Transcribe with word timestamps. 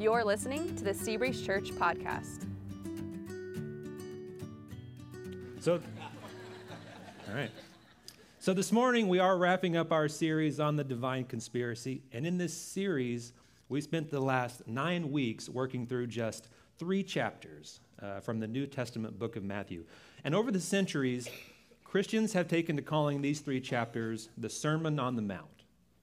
You're 0.00 0.24
listening 0.24 0.74
to 0.76 0.82
the 0.84 0.92
Seabreeze 0.92 1.44
Church 1.44 1.72
podcast. 1.72 2.46
So, 5.60 5.74
all 7.28 7.34
right. 7.34 7.50
So 8.38 8.54
this 8.54 8.72
morning 8.72 9.08
we 9.08 9.18
are 9.18 9.36
wrapping 9.36 9.76
up 9.76 9.92
our 9.92 10.08
series 10.08 10.58
on 10.58 10.76
the 10.76 10.84
divine 10.84 11.24
conspiracy. 11.24 12.00
And 12.14 12.26
in 12.26 12.38
this 12.38 12.56
series, 12.56 13.34
we 13.68 13.82
spent 13.82 14.10
the 14.10 14.20
last 14.20 14.66
nine 14.66 15.12
weeks 15.12 15.50
working 15.50 15.86
through 15.86 16.06
just 16.06 16.48
three 16.78 17.02
chapters 17.02 17.80
uh, 18.00 18.20
from 18.20 18.40
the 18.40 18.48
New 18.48 18.66
Testament 18.66 19.18
book 19.18 19.36
of 19.36 19.44
Matthew. 19.44 19.84
And 20.24 20.34
over 20.34 20.50
the 20.50 20.60
centuries, 20.60 21.28
Christians 21.84 22.32
have 22.32 22.48
taken 22.48 22.74
to 22.76 22.82
calling 22.82 23.20
these 23.20 23.40
three 23.40 23.60
chapters 23.60 24.30
the 24.38 24.48
Sermon 24.48 24.98
on 24.98 25.16
the 25.16 25.22
Mount 25.22 25.59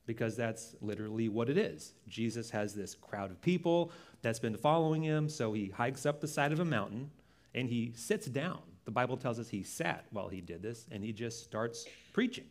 because 0.07 0.35
that's 0.35 0.75
literally 0.81 1.29
what 1.29 1.49
it 1.49 1.57
is. 1.57 1.93
Jesus 2.07 2.49
has 2.49 2.73
this 2.73 2.95
crowd 2.95 3.29
of 3.29 3.39
people 3.41 3.91
that's 4.23 4.39
been 4.39 4.57
following 4.57 5.04
him, 5.04 5.29
so 5.29 5.54
he 5.54 5.68
hikes 5.68 6.07
up 6.07 6.19
the 6.19 6.27
side 6.27 6.51
of 6.51 6.59
a 6.59 6.65
mountain 6.65 7.11
and 7.54 7.69
he 7.69 7.91
sits 7.95 8.25
down. 8.25 8.61
The 8.85 8.91
Bible 8.91 9.18
tells 9.18 9.37
us 9.37 9.49
he 9.49 9.63
sat 9.63 10.05
while 10.11 10.29
he 10.29 10.41
did 10.41 10.63
this 10.63 10.87
and 10.91 11.04
he 11.04 11.11
just 11.11 11.43
starts 11.43 11.85
preaching. 12.13 12.46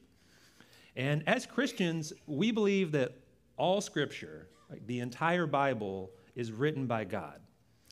And 0.94 1.24
as 1.26 1.46
Christians, 1.46 2.12
we 2.26 2.50
believe 2.50 2.92
that 2.92 3.16
all 3.56 3.80
scripture, 3.80 4.48
the 4.86 5.00
entire 5.00 5.46
Bible, 5.46 6.10
is 6.34 6.52
written 6.52 6.86
by 6.86 7.04
God. 7.04 7.40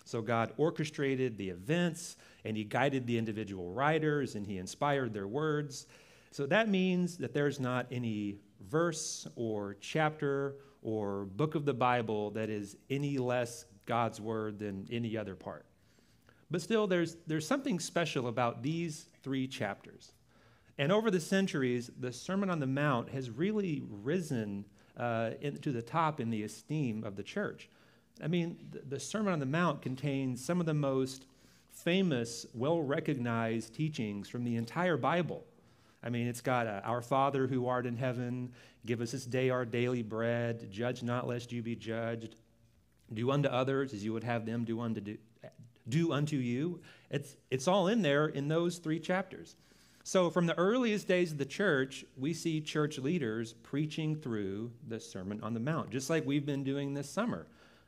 So 0.04 0.20
God 0.20 0.52
orchestrated 0.58 1.38
the 1.38 1.48
events 1.48 2.16
and 2.44 2.56
he 2.56 2.64
guided 2.64 3.06
the 3.06 3.16
individual 3.16 3.70
writers 3.70 4.34
and 4.34 4.46
he 4.46 4.58
inspired 4.58 5.14
their 5.14 5.26
words. 5.26 5.86
So 6.30 6.46
that 6.46 6.68
means 6.68 7.16
that 7.18 7.32
there's 7.32 7.60
not 7.60 7.86
any 7.90 8.36
verse 8.68 9.26
or 9.36 9.76
chapter 9.80 10.56
or 10.82 11.24
book 11.24 11.54
of 11.54 11.64
the 11.64 11.74
Bible 11.74 12.30
that 12.32 12.50
is 12.50 12.76
any 12.90 13.18
less 13.18 13.64
God's 13.86 14.20
word 14.20 14.58
than 14.58 14.86
any 14.90 15.16
other 15.16 15.34
part. 15.34 15.64
But 16.50 16.62
still, 16.62 16.86
there's, 16.86 17.16
there's 17.26 17.46
something 17.46 17.80
special 17.80 18.28
about 18.28 18.62
these 18.62 19.08
three 19.22 19.48
chapters. 19.48 20.12
And 20.78 20.92
over 20.92 21.10
the 21.10 21.20
centuries, 21.20 21.90
the 21.98 22.12
Sermon 22.12 22.50
on 22.50 22.60
the 22.60 22.66
Mount 22.66 23.08
has 23.10 23.30
really 23.30 23.82
risen 23.88 24.64
uh, 24.96 25.30
in, 25.40 25.56
to 25.58 25.72
the 25.72 25.82
top 25.82 26.20
in 26.20 26.30
the 26.30 26.42
esteem 26.42 27.04
of 27.04 27.16
the 27.16 27.22
church. 27.22 27.68
I 28.22 28.28
mean, 28.28 28.58
the, 28.70 28.80
the 28.96 29.00
Sermon 29.00 29.32
on 29.32 29.40
the 29.40 29.46
Mount 29.46 29.82
contains 29.82 30.44
some 30.44 30.60
of 30.60 30.66
the 30.66 30.74
most 30.74 31.26
famous, 31.70 32.46
well 32.54 32.80
recognized 32.80 33.74
teachings 33.74 34.28
from 34.28 34.44
the 34.44 34.56
entire 34.56 34.96
Bible. 34.96 35.44
I 36.04 36.10
mean, 36.10 36.26
it's 36.26 36.42
got 36.42 36.66
uh, 36.66 36.82
Our 36.84 37.00
Father 37.00 37.46
who 37.46 37.66
art 37.66 37.86
in 37.86 37.96
heaven, 37.96 38.52
give 38.84 39.00
us 39.00 39.12
this 39.12 39.24
day 39.24 39.48
our 39.48 39.64
daily 39.64 40.02
bread, 40.02 40.70
judge 40.70 41.02
not 41.02 41.26
lest 41.26 41.50
you 41.50 41.62
be 41.62 41.74
judged, 41.74 42.36
do 43.12 43.30
unto 43.30 43.48
others 43.48 43.94
as 43.94 44.04
you 44.04 44.12
would 44.12 44.24
have 44.24 44.44
them 44.44 44.64
do 44.64 44.80
unto, 44.80 45.00
do, 45.00 45.16
do 45.88 46.12
unto 46.12 46.36
you. 46.36 46.80
It's, 47.10 47.36
it's 47.50 47.66
all 47.66 47.88
in 47.88 48.02
there 48.02 48.26
in 48.26 48.48
those 48.48 48.76
three 48.76 49.00
chapters. 49.00 49.56
So, 50.06 50.28
from 50.28 50.44
the 50.44 50.56
earliest 50.58 51.08
days 51.08 51.32
of 51.32 51.38
the 51.38 51.46
church, 51.46 52.04
we 52.18 52.34
see 52.34 52.60
church 52.60 52.98
leaders 52.98 53.54
preaching 53.62 54.14
through 54.14 54.70
the 54.86 55.00
Sermon 55.00 55.40
on 55.42 55.54
the 55.54 55.60
Mount, 55.60 55.88
just 55.88 56.10
like 56.10 56.26
we've 56.26 56.44
been 56.44 56.62
doing 56.62 56.92
this 56.92 57.08
summer. 57.08 57.46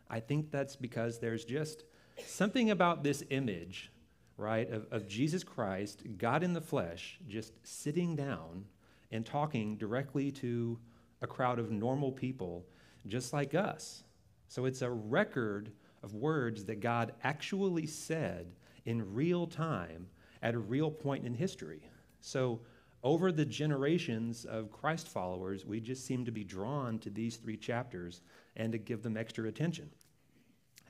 I 0.09 0.20
think 0.20 0.50
that's 0.50 0.77
because 0.77 1.19
there's 1.19 1.44
just 1.44 1.84
something 2.25 2.70
about 2.70 3.05
this 3.05 3.22
image 3.28 3.91
right, 4.37 4.70
of, 4.70 4.87
of 4.91 5.06
Jesus 5.06 5.42
Christ, 5.42 6.03
God 6.19 6.42
in 6.42 6.53
the 6.53 6.61
flesh, 6.61 7.19
just 7.29 7.53
sitting 7.62 8.17
down 8.17 8.65
and 9.11 9.25
talking 9.25 9.77
directly 9.77 10.31
to 10.33 10.78
a 11.23 11.27
crowd 11.27 11.59
of 11.59 11.70
normal 11.70 12.12
people 12.12 12.67
just 13.06 13.33
like 13.33 13.55
us. 13.55 14.03
So 14.48 14.65
it's 14.65 14.83
a 14.83 14.91
record 14.91 15.73
of 16.03 16.15
words 16.15 16.65
that 16.65 16.81
God 16.81 17.12
actually 17.25 17.87
said 17.87 18.53
in 18.84 19.15
real 19.15 19.47
time 19.47 20.06
at 20.43 20.55
a 20.55 20.59
real 20.59 20.91
point 20.91 21.27
in 21.27 21.34
history. 21.34 21.83
So 22.21 22.61
over 23.03 23.32
the 23.32 23.44
generations 23.44 24.44
of 24.44 24.71
Christ 24.71 25.09
followers, 25.09 25.65
we 25.65 25.81
just 25.81 26.05
seem 26.05 26.25
to 26.25 26.32
be 26.32 26.44
drawn 26.44 26.99
to 27.00 27.11
these 27.11 27.37
three 27.37 27.56
chapters 27.56 28.21
and 28.56 28.72
to 28.72 28.78
give 28.78 29.03
them 29.03 29.16
extra 29.16 29.49
attention. 29.49 29.91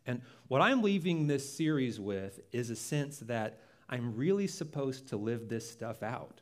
And 0.07 0.23
what 0.49 0.61
I'm 0.63 0.83
leaving 0.83 1.27
this 1.27 1.49
series 1.57 1.99
with 1.99 2.41
is 2.53 2.71
a 2.71 2.77
sense 2.77 3.19
that 3.21 3.61
I'm 3.89 4.17
really 4.17 4.47
supposed 4.47 5.09
to 5.09 5.17
live 5.17 5.49
this 5.49 5.69
stuff 5.71 6.03
out. 6.03 6.41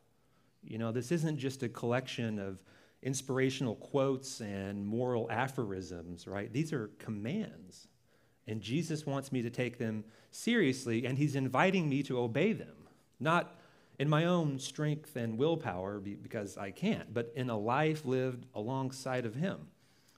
You 0.62 0.78
know, 0.78 0.92
this 0.92 1.12
isn't 1.12 1.38
just 1.38 1.62
a 1.62 1.68
collection 1.68 2.38
of 2.38 2.62
inspirational 3.02 3.76
quotes 3.76 4.40
and 4.40 4.86
moral 4.86 5.30
aphorisms, 5.30 6.26
right? 6.26 6.52
These 6.52 6.72
are 6.72 6.90
commands. 6.98 7.88
And 8.46 8.60
Jesus 8.60 9.06
wants 9.06 9.30
me 9.30 9.42
to 9.42 9.50
take 9.50 9.78
them 9.78 10.04
seriously, 10.30 11.06
and 11.06 11.16
he's 11.16 11.36
inviting 11.36 11.88
me 11.88 12.02
to 12.04 12.18
obey 12.18 12.52
them, 12.52 12.88
not 13.20 13.58
in 13.98 14.08
my 14.08 14.24
own 14.24 14.58
strength 14.58 15.16
and 15.16 15.38
willpower 15.38 16.00
because 16.00 16.58
I 16.58 16.70
can't, 16.70 17.12
but 17.14 17.32
in 17.36 17.48
a 17.48 17.58
life 17.58 18.04
lived 18.04 18.46
alongside 18.54 19.24
of 19.24 19.34
him. 19.34 19.68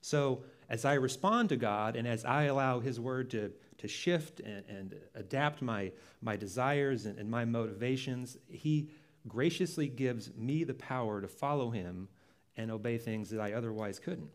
So 0.01 0.45
as 0.69 0.85
I 0.85 0.95
respond 0.95 1.49
to 1.51 1.57
God 1.57 1.97
and 1.97 2.07
as 2.07 2.25
I 2.25 2.45
allow 2.45 2.81
His 2.81 2.99
Word 2.99 3.31
to, 3.31 3.53
to 3.79 3.89
shift 3.89 4.41
and, 4.41 4.65
and 4.69 4.95
adapt 5.15 5.63
my, 5.63 5.93
my 6.23 6.37
desires 6.37 7.07
and, 7.07 7.19
and 7.19 7.31
my 7.31 7.45
motivations, 7.45 8.37
He 8.49 8.91
graciously 9.29 9.89
gives 9.89 10.35
me 10.35 10.65
the 10.65 10.75
power 10.75 11.21
to 11.21 11.29
follow 11.29 11.71
Him 11.71 12.09
and 12.57 12.71
obey 12.71 12.99
things 12.99 13.31
that 13.31 13.41
I 13.41 13.53
otherwise 13.53 13.99
couldn't. 13.99 14.31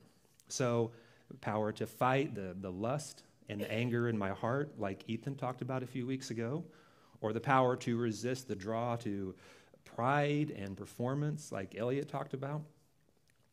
So, 0.47 0.91
power 1.39 1.71
to 1.71 1.87
fight 1.87 2.35
the, 2.35 2.55
the 2.59 2.71
lust 2.71 3.23
and 3.47 3.59
the 3.61 3.71
anger 3.71 4.09
in 4.09 4.17
my 4.17 4.29
heart, 4.29 4.73
like 4.77 5.03
Ethan 5.07 5.35
talked 5.35 5.61
about 5.61 5.81
a 5.81 5.87
few 5.87 6.05
weeks 6.05 6.29
ago, 6.29 6.63
or 7.21 7.33
the 7.33 7.39
power 7.39 7.75
to 7.77 7.97
resist 7.97 8.47
the 8.47 8.55
draw 8.55 8.95
to 8.97 9.35
pride 9.85 10.51
and 10.51 10.75
performance, 10.75 11.51
like 11.51 11.75
Elliot 11.77 12.09
talked 12.09 12.33
about, 12.33 12.61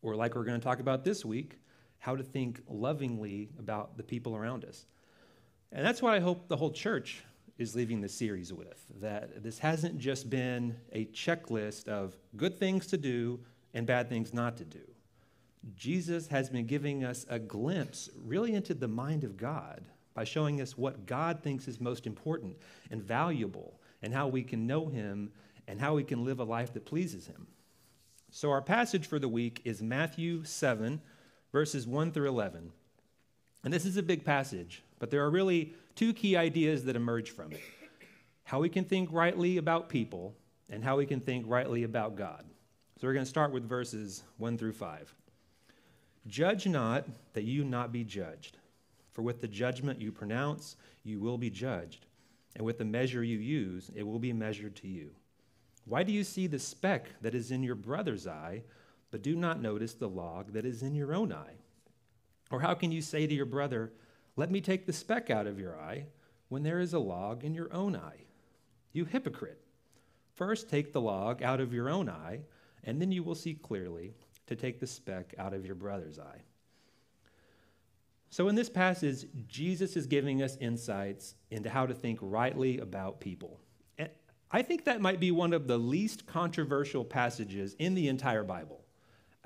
or 0.03 0.17
like 0.17 0.35
we're 0.35 0.45
going 0.45 0.59
to 0.59 0.65
talk 0.65 0.81
about 0.81 1.05
this 1.05 1.25
week, 1.25 1.59
how 1.99 2.17
to 2.17 2.23
think 2.23 2.61
lovingly 2.69 3.49
about 3.59 3.97
the 3.97 4.03
people 4.03 4.37
around 4.37 4.65
us. 4.65 4.87
And 5.73 5.85
that's 5.85 6.01
what 6.01 6.15
I 6.15 6.21
hope 6.21 6.49
the 6.49 6.57
whole 6.57 6.71
church 6.71 7.23
is 7.59 7.75
leaving 7.75 8.01
the 8.01 8.09
series 8.09 8.53
with 8.53 8.85
that 9.01 9.43
this 9.43 9.59
hasn't 9.59 9.99
just 9.99 10.31
been 10.31 10.77
a 10.93 11.07
checklist 11.07 11.89
of 11.89 12.17
good 12.37 12.59
things 12.59 12.87
to 12.87 12.97
do 12.97 13.41
and 13.75 13.87
bad 13.87 14.09
things 14.09 14.33
not 14.33 14.57
to 14.57 14.65
do. 14.65 14.81
Jesus 15.77 16.29
has 16.29 16.49
been 16.49 16.67
giving 16.67 17.05
us 17.05 17.27
a 17.29 17.39
glimpse 17.39 18.09
really 18.25 18.55
into 18.55 18.75
the 18.75 18.89
mind 18.89 19.25
of 19.25 19.37
God 19.37 19.85
by 20.15 20.25
showing 20.25 20.61
us 20.61 20.79
what 20.79 21.07
God 21.07 21.43
thinks 21.43 21.69
is 21.69 21.81
most 21.81 22.07
important 22.07 22.57
and 22.91 23.03
valuable 23.03 23.81
and 24.03 24.15
how 24.15 24.29
we 24.29 24.43
can 24.43 24.67
know 24.67 24.87
Him 24.87 25.31
and 25.67 25.81
how 25.81 25.95
we 25.95 26.05
can 26.05 26.25
live 26.25 26.39
a 26.41 26.45
life 26.45 26.73
that 26.75 26.87
pleases 26.87 27.27
Him. 27.27 27.47
So, 28.31 28.51
our 28.51 28.63
passage 28.63 29.07
for 29.07 29.19
the 29.19 29.29
week 29.29 29.61
is 29.65 29.83
Matthew 29.83 30.45
7, 30.45 31.01
verses 31.53 31.87
1 31.87 32.13
through 32.13 32.29
11. 32.29 32.73
And 33.65 33.73
this 33.73 33.85
is 33.85 33.97
a 33.97 34.03
big 34.03 34.25
passage, 34.25 34.83
but 34.99 35.11
there 35.11 35.25
are 35.25 35.31
really 35.31 35.75
two 35.95 36.13
key 36.13 36.37
ideas 36.37 36.85
that 36.85 36.97
emerge 36.97 37.31
from 37.31 37.53
it 37.53 37.61
how 38.45 38.61
we 38.61 38.69
can 38.71 38.85
think 38.85 39.11
rightly 39.13 39.59
about 39.59 39.91
people 39.91 40.35
and 40.71 40.83
how 40.83 40.97
we 40.97 41.05
can 41.05 41.21
think 41.21 41.45
rightly 41.47 41.83
about 41.83 42.17
God. 42.17 42.47
So 42.99 43.07
we're 43.07 43.13
going 43.13 43.27
to 43.27 43.29
start 43.29 43.53
with 43.53 43.69
verses 43.69 44.23
1 44.39 44.57
through 44.57 44.73
5. 44.73 45.15
Judge 46.27 46.67
not 46.67 47.07
that 47.35 47.45
you 47.45 47.63
not 47.63 47.93
be 47.93 48.05
judged, 48.05 48.57
for 49.13 49.21
with 49.21 49.43
the 49.43 49.49
judgment 49.49 50.01
you 50.01 50.11
pronounce, 50.11 50.77
you 51.05 51.21
will 51.21 51.37
be 51.37 51.51
judged, 51.51 52.07
and 52.57 52.65
with 52.65 52.79
the 52.79 52.87
measure 52.87 53.23
you 53.23 53.37
use, 53.37 53.91
it 53.95 54.03
will 54.03 54.19
be 54.19 54.33
measured 54.33 54.75
to 54.77 54.89
you. 54.89 55.11
Why 55.85 56.03
do 56.03 56.13
you 56.13 56.25
see 56.25 56.47
the 56.47 56.59
speck 56.59 57.09
that 57.21 57.35
is 57.35 57.51
in 57.51 57.63
your 57.63 57.75
brother's 57.75 58.27
eye? 58.27 58.63
But 59.11 59.23
do 59.23 59.35
not 59.35 59.61
notice 59.61 59.95
the 59.95 60.09
log 60.09 60.53
that 60.53 60.65
is 60.65 60.83
in 60.83 60.95
your 60.95 61.15
own 61.15 61.33
eye? 61.33 61.57
Or 62.51 62.61
how 62.61 62.75
can 62.75 62.93
you 62.93 63.03
say 63.03 63.27
to 63.27 63.35
your 63.35 63.47
brother, 63.47 63.93
Let 64.37 64.51
me 64.51 64.61
take 64.61 64.87
the 64.87 64.93
speck 64.93 65.31
out 65.31 65.47
of 65.47 65.59
your 65.59 65.79
eye, 65.79 66.07
when 66.49 66.63
there 66.63 66.81
is 66.81 66.95
a 66.95 66.99
log 66.99 67.45
in 67.45 67.55
your 67.55 67.73
own 67.73 67.97
eye? 67.97 68.25
You 68.93 69.05
hypocrite! 69.05 69.61
First 70.35 70.69
take 70.69 70.93
the 70.93 71.01
log 71.01 71.43
out 71.43 71.61
of 71.61 71.73
your 71.73 71.91
own 71.91 72.09
eye, 72.09 72.41
and 72.85 73.01
then 73.01 73.11
you 73.11 73.23
will 73.23 73.35
see 73.35 73.55
clearly 73.55 74.15
to 74.47 74.57
take 74.57 74.81
the 74.81 74.87
speck 74.87 75.35
out 75.39 75.53
of 75.53 75.67
your 75.67 75.75
brother's 75.75 76.19
eye. 76.19 76.43
So, 78.31 78.49
in 78.49 78.55
this 78.55 78.69
passage, 78.69 79.27
Jesus 79.47 79.97
is 79.97 80.07
giving 80.07 80.43
us 80.43 80.57
insights 80.61 81.35
into 81.51 81.71
how 81.71 81.87
to 81.87 81.95
think 81.95 82.19
rightly 82.21 82.79
about 82.79 83.21
people. 83.21 83.59
And 83.97 84.11
I 84.51 84.63
think 84.63 84.85
that 84.85 85.01
might 85.01 85.19
be 85.19 85.31
one 85.31 85.53
of 85.53 85.67
the 85.67 85.79
least 85.79 86.27
controversial 86.27 87.05
passages 87.05 87.75
in 87.79 87.95
the 87.95 88.09
entire 88.09 88.45
Bible. 88.45 88.78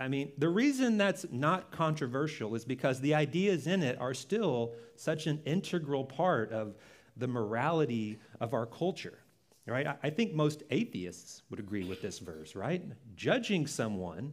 I 0.02 0.08
mean, 0.08 0.32
the 0.36 0.48
reason 0.48 0.98
that's 0.98 1.26
not 1.30 1.70
controversial 1.70 2.56
is 2.56 2.64
because 2.64 3.00
the 3.00 3.14
ideas 3.14 3.68
in 3.68 3.84
it 3.84 4.00
are 4.00 4.14
still 4.14 4.74
such 4.96 5.28
an 5.28 5.40
integral 5.44 6.04
part 6.04 6.50
of 6.50 6.74
the 7.16 7.28
morality 7.28 8.18
of 8.40 8.52
our 8.52 8.66
culture, 8.66 9.20
right? 9.64 9.86
I 10.02 10.10
think 10.10 10.34
most 10.34 10.64
atheists 10.70 11.42
would 11.50 11.60
agree 11.60 11.84
with 11.84 12.02
this 12.02 12.18
verse, 12.18 12.56
right? 12.56 12.82
Judging 13.14 13.64
someone, 13.68 14.32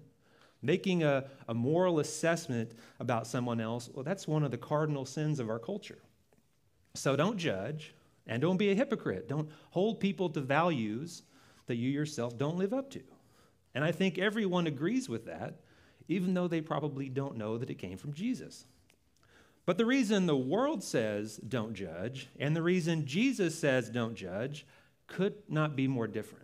making 0.64 1.04
a, 1.04 1.26
a 1.48 1.54
moral 1.54 2.00
assessment 2.00 2.72
about 3.00 3.28
someone 3.28 3.62
else, 3.62 3.92
well, 3.94 4.04
that's 4.04 4.28
one 4.28 4.44
of 4.44 4.50
the 4.50 4.58
cardinal 4.58 5.06
sins 5.06 5.40
of 5.40 5.52
our 5.52 5.60
culture. 5.60 6.00
So 6.96 7.16
don't 7.16 7.38
judge 7.38 7.94
and 8.26 8.42
don't 8.42 8.58
be 8.58 8.72
a 8.72 8.76
hypocrite. 8.76 9.30
Don't 9.30 9.52
hold 9.70 10.00
people 10.00 10.30
to 10.32 10.42
values 10.42 11.22
that 11.68 11.76
you 11.76 11.92
yourself 11.92 12.40
don't 12.40 12.58
live 12.58 12.74
up 12.74 12.90
to. 12.90 13.04
And 13.80 13.86
I 13.86 13.94
think 13.94 14.18
everyone 14.18 14.68
agrees 14.68 15.08
with 15.08 15.28
that, 15.28 15.54
even 16.10 16.34
though 16.34 16.50
they 16.50 16.60
probably 16.60 17.08
don't 17.08 17.38
know 17.38 17.58
that 17.58 17.70
it 17.70 17.76
came 17.76 17.98
from 17.98 18.12
Jesus. 18.12 18.66
But 19.66 19.78
the 19.78 19.86
reason 19.86 20.26
the 20.26 20.36
world 20.36 20.84
says 20.84 21.38
don't 21.38 21.74
judge 21.74 22.28
and 22.38 22.54
the 22.54 22.62
reason 22.62 23.06
Jesus 23.06 23.58
says 23.58 23.90
don't 23.90 24.16
judge 24.16 24.68
could 25.08 25.36
not 25.48 25.78
be 25.78 25.88
more 25.88 26.08
different. 26.08 26.44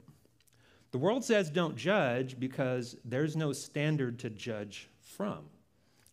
The 0.91 0.97
world 0.97 1.25
says 1.25 1.49
don't 1.49 1.75
judge 1.75 2.39
because 2.39 2.95
there's 3.03 3.35
no 3.35 3.51
standard 3.51 4.17
to 4.19 4.29
judge 4.29 4.87
from, 5.01 5.39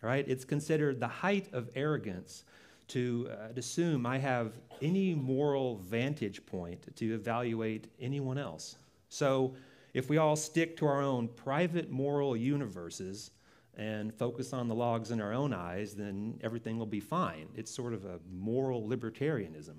right? 0.00 0.26
It's 0.26 0.44
considered 0.44 0.98
the 0.98 1.06
height 1.06 1.46
of 1.52 1.70
arrogance 1.76 2.42
to 2.88 3.30
uh, 3.30 3.52
assume 3.56 4.06
I 4.06 4.19
have 4.19 4.54
any 4.80 5.14
moral 5.14 5.76
vantage 5.76 6.44
point 6.46 6.96
to 6.96 7.14
evaluate 7.14 7.86
anyone 8.00 8.38
else. 8.38 8.74
So 9.08 9.54
if 9.94 10.09
we 10.09 10.17
all 10.17 10.37
stick 10.37 10.77
to 10.79 10.87
our 10.87 11.03
own 11.03 11.29
private 11.29 11.91
moral 11.91 12.37
universes 12.37 13.31
and 13.77 14.15
focus 14.15 14.53
on 14.53 14.69
the 14.69 14.75
logs 14.75 15.11
in 15.11 15.21
our 15.21 15.33
own 15.33 15.53
eyes, 15.53 15.94
then 15.94 16.39
everything 16.43 16.79
will 16.79 16.87
be 16.87 17.00
fine. 17.00 17.49
It's 17.55 17.75
sort 17.75 17.93
of 17.93 18.05
a 18.05 18.21
moral 18.31 18.87
libertarianism. 18.87 19.77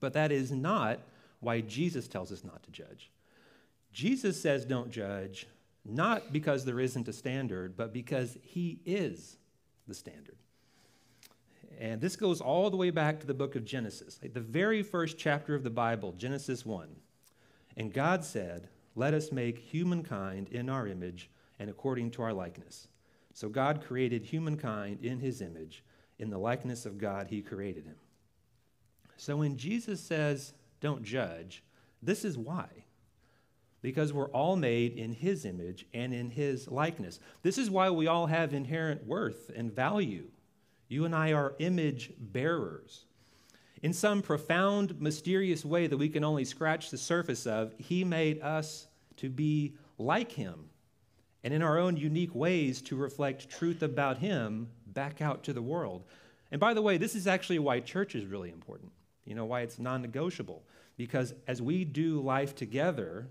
But 0.00 0.12
that 0.14 0.32
is 0.32 0.50
not 0.50 1.00
why 1.40 1.60
Jesus 1.60 2.08
tells 2.08 2.32
us 2.32 2.44
not 2.44 2.62
to 2.64 2.70
judge. 2.70 3.10
Jesus 3.92 4.40
says 4.40 4.64
don't 4.64 4.90
judge, 4.90 5.46
not 5.84 6.32
because 6.32 6.64
there 6.64 6.80
isn't 6.80 7.08
a 7.08 7.12
standard, 7.12 7.76
but 7.76 7.92
because 7.92 8.36
he 8.42 8.80
is 8.84 9.38
the 9.86 9.94
standard. 9.94 10.36
And 11.80 12.00
this 12.00 12.16
goes 12.16 12.40
all 12.40 12.70
the 12.70 12.76
way 12.76 12.90
back 12.90 13.20
to 13.20 13.26
the 13.26 13.34
book 13.34 13.54
of 13.54 13.64
Genesis, 13.64 14.18
the 14.20 14.40
very 14.40 14.82
first 14.82 15.16
chapter 15.16 15.54
of 15.54 15.62
the 15.62 15.70
Bible, 15.70 16.12
Genesis 16.12 16.66
1. 16.66 16.88
And 17.76 17.92
God 17.92 18.24
said, 18.24 18.68
Let 18.98 19.14
us 19.14 19.30
make 19.30 19.60
humankind 19.60 20.48
in 20.48 20.68
our 20.68 20.88
image 20.88 21.30
and 21.60 21.70
according 21.70 22.10
to 22.12 22.22
our 22.22 22.32
likeness. 22.32 22.88
So 23.32 23.48
God 23.48 23.80
created 23.80 24.24
humankind 24.24 25.04
in 25.04 25.20
his 25.20 25.40
image. 25.40 25.84
In 26.18 26.30
the 26.30 26.38
likeness 26.38 26.84
of 26.84 26.98
God, 26.98 27.28
he 27.28 27.40
created 27.40 27.84
him. 27.84 27.94
So 29.16 29.36
when 29.36 29.56
Jesus 29.56 30.00
says, 30.00 30.52
Don't 30.80 31.04
judge, 31.04 31.62
this 32.02 32.24
is 32.24 32.36
why 32.36 32.66
because 33.82 34.12
we're 34.12 34.30
all 34.30 34.56
made 34.56 34.94
in 34.94 35.12
his 35.12 35.44
image 35.44 35.86
and 35.94 36.12
in 36.12 36.30
his 36.30 36.66
likeness. 36.66 37.20
This 37.42 37.56
is 37.56 37.70
why 37.70 37.90
we 37.90 38.08
all 38.08 38.26
have 38.26 38.52
inherent 38.52 39.06
worth 39.06 39.52
and 39.54 39.72
value. 39.72 40.24
You 40.88 41.04
and 41.04 41.14
I 41.14 41.32
are 41.34 41.54
image 41.60 42.10
bearers. 42.18 43.04
In 43.82 43.92
some 43.92 44.22
profound, 44.22 45.00
mysterious 45.00 45.64
way 45.64 45.86
that 45.86 45.96
we 45.96 46.08
can 46.08 46.24
only 46.24 46.44
scratch 46.44 46.90
the 46.90 46.98
surface 46.98 47.46
of, 47.46 47.72
he 47.78 48.02
made 48.02 48.42
us 48.42 48.87
to 49.18 49.28
be 49.28 49.74
like 49.98 50.32
him 50.32 50.70
and 51.44 51.54
in 51.54 51.62
our 51.62 51.78
own 51.78 51.96
unique 51.96 52.34
ways 52.34 52.82
to 52.82 52.96
reflect 52.96 53.48
truth 53.48 53.82
about 53.82 54.18
him 54.18 54.68
back 54.86 55.20
out 55.20 55.44
to 55.44 55.52
the 55.52 55.62
world. 55.62 56.04
And 56.50 56.60
by 56.60 56.74
the 56.74 56.82
way, 56.82 56.96
this 56.96 57.14
is 57.14 57.26
actually 57.26 57.58
why 57.58 57.80
church 57.80 58.14
is 58.14 58.24
really 58.24 58.50
important. 58.50 58.92
You 59.24 59.34
know, 59.34 59.44
why 59.44 59.60
it's 59.60 59.78
non 59.78 60.02
negotiable. 60.02 60.64
Because 60.96 61.34
as 61.46 61.62
we 61.62 61.84
do 61.84 62.20
life 62.20 62.54
together, 62.54 63.28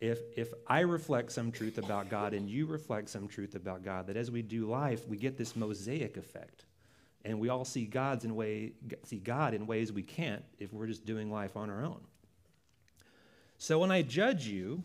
if, 0.00 0.18
if 0.36 0.52
I 0.66 0.80
reflect 0.80 1.32
some 1.32 1.52
truth 1.52 1.78
about 1.78 2.08
God 2.08 2.34
and 2.34 2.48
you 2.48 2.66
reflect 2.66 3.08
some 3.08 3.28
truth 3.28 3.54
about 3.54 3.84
God, 3.84 4.06
that 4.08 4.16
as 4.16 4.30
we 4.30 4.42
do 4.42 4.66
life, 4.66 5.06
we 5.06 5.16
get 5.16 5.36
this 5.36 5.54
mosaic 5.54 6.16
effect. 6.16 6.64
And 7.24 7.38
we 7.38 7.50
all 7.50 7.64
see, 7.64 7.84
God's 7.84 8.24
in 8.24 8.34
way, 8.34 8.72
see 9.04 9.18
God 9.18 9.54
in 9.54 9.66
ways 9.66 9.92
we 9.92 10.02
can't 10.02 10.42
if 10.58 10.72
we're 10.72 10.86
just 10.86 11.04
doing 11.04 11.30
life 11.30 11.56
on 11.56 11.68
our 11.70 11.84
own. 11.84 12.00
So 13.58 13.78
when 13.78 13.90
I 13.90 14.00
judge 14.00 14.46
you, 14.46 14.82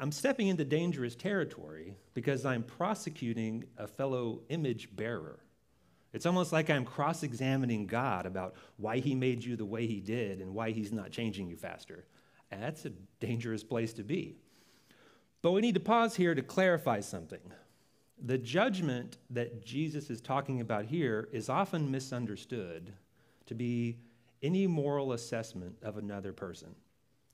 I'm 0.00 0.12
stepping 0.12 0.48
into 0.48 0.64
dangerous 0.64 1.14
territory 1.14 1.96
because 2.14 2.44
I'm 2.44 2.62
prosecuting 2.62 3.64
a 3.76 3.86
fellow 3.86 4.40
image 4.48 4.94
bearer. 4.94 5.40
It's 6.12 6.26
almost 6.26 6.52
like 6.52 6.68
I'm 6.68 6.84
cross 6.84 7.22
examining 7.22 7.86
God 7.86 8.26
about 8.26 8.54
why 8.76 8.98
he 8.98 9.14
made 9.14 9.44
you 9.44 9.56
the 9.56 9.64
way 9.64 9.86
he 9.86 10.00
did 10.00 10.40
and 10.40 10.54
why 10.54 10.72
he's 10.72 10.92
not 10.92 11.10
changing 11.10 11.48
you 11.48 11.56
faster. 11.56 12.04
That's 12.50 12.84
a 12.84 12.92
dangerous 13.20 13.64
place 13.64 13.92
to 13.94 14.02
be. 14.02 14.36
But 15.40 15.52
we 15.52 15.60
need 15.60 15.74
to 15.74 15.80
pause 15.80 16.14
here 16.14 16.34
to 16.34 16.42
clarify 16.42 17.00
something. 17.00 17.40
The 18.24 18.38
judgment 18.38 19.18
that 19.30 19.64
Jesus 19.64 20.10
is 20.10 20.20
talking 20.20 20.60
about 20.60 20.84
here 20.84 21.28
is 21.32 21.48
often 21.48 21.90
misunderstood 21.90 22.92
to 23.46 23.54
be 23.54 23.98
any 24.42 24.66
moral 24.66 25.12
assessment 25.12 25.76
of 25.82 25.96
another 25.96 26.32
person. 26.32 26.74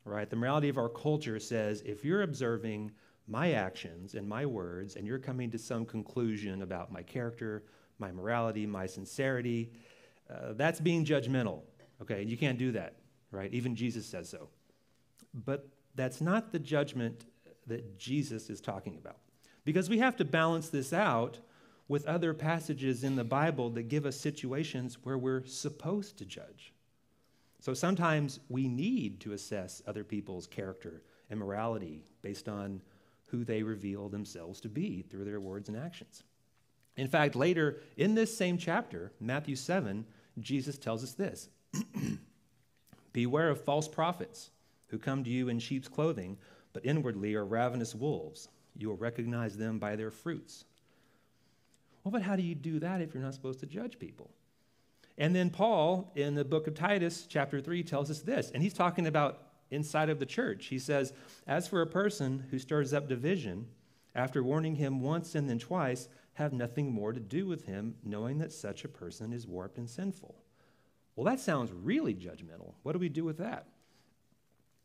Right? 0.09 0.29
The 0.29 0.37
morality 0.37 0.71
of 0.71 0.79
our 0.79 0.89
culture 0.89 1.39
says 1.39 1.83
if 1.85 2.05
you're 2.05 2.23
observing 2.23 2.93
my 3.27 3.53
actions 3.53 4.15
and 4.15 4.27
my 4.27 4.47
words 4.47 4.97
and 4.97 5.07
you're 5.07 5.19
coming 5.19 5.51
to 5.51 5.59
some 5.59 5.85
conclusion 5.85 6.63
about 6.63 6.91
my 6.91 7.03
character, 7.03 7.65
my 7.99 8.11
morality, 8.11 8.67
my 8.67 8.87
sincerity, 8.87 9.71
uh, 10.31 10.55
that's 10.55 10.81
being 10.81 11.05
judgmental. 11.05 11.61
Okay? 12.01 12.23
You 12.23 12.39
can't 12.39 12.59
do 12.59 12.73
that, 12.73 12.97
right? 13.31 13.53
Even 13.53 13.77
Jesus 13.77 14.07
says 14.07 14.31
so. 14.31 14.49
But 15.35 15.69
that's 15.95 16.23
not 16.23 16.53
the 16.53 16.59
judgment 16.59 17.27
that 17.67 17.99
Jesus 17.99 18.49
is 18.49 18.63
talking 18.63 18.97
about. 18.97 19.19
Because 19.65 19.91
we 19.91 19.99
have 19.99 20.17
to 20.17 20.25
balance 20.25 20.71
this 20.71 20.95
out 20.95 21.39
with 21.89 22.07
other 22.07 22.33
passages 22.33 23.05
in 23.05 23.17
the 23.17 23.25
Bible 23.25 23.69
that 23.71 23.89
give 23.89 24.07
us 24.07 24.17
situations 24.17 24.99
where 25.03 25.19
we're 25.19 25.45
supposed 25.45 26.17
to 26.19 26.25
judge. 26.25 26.73
So 27.61 27.75
sometimes 27.75 28.41
we 28.49 28.69
need 28.69 29.21
to 29.21 29.33
assess 29.33 29.83
other 29.87 30.05
people's 30.05 30.47
character 30.47 31.03
and 31.31 31.41
morality 31.41 32.05
based 32.23 32.49
on 32.49 32.81
who 33.27 33.45
they 33.45 33.63
reveal 33.63 34.09
themselves 34.09 34.61
to 34.61 34.69
be 34.69 35.03
through 35.03 35.25
their 35.25 35.41
words 35.41 35.69
and 35.69 35.77
actions. 35.77 36.23
In 36.97 37.09
fact, 37.09 37.37
later 37.37 37.81
in 37.97 38.15
this 38.15 38.37
same 38.37 38.59
chapter, 38.59 39.13
Matthew 39.21 39.57
7, 39.57 40.05
Jesus 40.41 40.79
tells 40.79 41.05
us 41.05 41.15
this 41.15 41.49
Beware 43.13 43.51
of 43.51 43.65
false 43.65 43.89
prophets 43.89 44.51
who 44.89 44.99
come 44.99 45.25
to 45.25 45.31
you 45.31 45.49
in 45.49 45.59
sheep's 45.59 45.89
clothing, 45.89 46.39
but 46.73 46.85
inwardly 46.85 47.35
are 47.35 47.45
ravenous 47.45 47.95
wolves. 47.95 48.49
You 48.77 48.89
will 48.89 48.97
recognize 48.97 49.57
them 49.57 49.79
by 49.79 49.97
their 49.97 50.11
fruits. 50.11 50.65
Well, 52.03 52.13
but 52.13 52.23
how 52.23 52.37
do 52.37 52.43
you 52.43 52.55
do 52.55 52.79
that 52.81 53.01
if 53.01 53.13
you're 53.13 53.23
not 53.23 53.35
supposed 53.35 53.61
to 53.61 53.67
judge 53.67 53.99
people? 53.99 54.31
And 55.19 55.35
then 55.35 55.50
Paul, 55.50 56.12
in 56.15 56.37
the 56.37 56.44
book 56.44 56.69
of 56.69 56.75
Titus, 56.75 57.26
chapter 57.28 57.61
3, 57.61 57.83
tells 57.83 58.11
us 58.11 58.21
this, 58.21 58.50
and 58.52 58.62
he's 58.62 58.73
talking 58.73 59.07
about 59.07 59.43
inside 59.71 60.09
of 60.09 60.21
the 60.21 60.26
church. 60.26 60.66
He 60.66 60.78
says, 60.78 61.12
As 61.47 61.66
for 61.66 61.83
a 61.83 61.87
person 61.87 62.47
who 62.50 62.59
stirs 62.59 62.95
up 62.95 63.09
division, 63.09 63.66
after 64.14 64.43
warning 64.43 64.76
him 64.76 65.00
once 65.00 65.35
and 65.35 65.50
then 65.50 65.59
twice, 65.59 66.09
have 66.35 66.52
nothing 66.52 66.93
more 66.93 67.12
to 67.12 67.21
do 67.21 67.47
with 67.47 67.66
him, 67.66 67.97
knowing 68.04 68.38
that 68.38 68.52
such 68.52 68.85
a 68.85 68.88
person 68.88 69.33
is 69.33 69.47
warped 69.47 69.76
and 69.76 69.90
sinful. 69.90 70.37
Well, 71.16 71.25
that 71.25 71.40
sounds 71.40 71.73
really 71.73 72.14
judgmental. 72.14 72.75
What 72.85 72.93
do 72.93 73.00
we 73.00 73.09
do 73.09 73.25
with 73.25 73.38
that? 73.38 73.66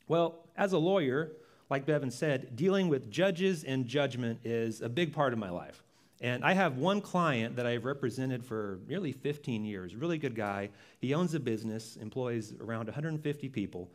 Well, 0.07 0.47
as 0.57 0.73
a 0.73 0.79
lawyer, 0.79 1.31
like 1.69 1.85
Bevan 1.85 2.09
said, 2.09 2.55
dealing 2.55 2.87
with 2.87 3.11
judges 3.11 3.63
and 3.63 3.85
judgment 3.85 4.39
is 4.43 4.81
a 4.81 4.89
big 4.89 5.13
part 5.13 5.31
of 5.31 5.39
my 5.39 5.51
life. 5.51 5.82
And 6.23 6.45
I 6.45 6.53
have 6.53 6.77
one 6.77 7.01
client 7.01 7.57
that 7.57 7.65
I've 7.65 7.83
represented 7.83 8.45
for 8.45 8.79
nearly 8.87 9.11
15 9.11 9.65
years, 9.65 9.93
really 9.93 10.17
good 10.17 10.35
guy. 10.35 10.69
He 10.99 11.13
owns 11.13 11.33
a 11.33 11.39
business, 11.39 11.97
employs 11.97 12.53
around 12.61 12.85
150 12.85 13.49
people. 13.49 13.91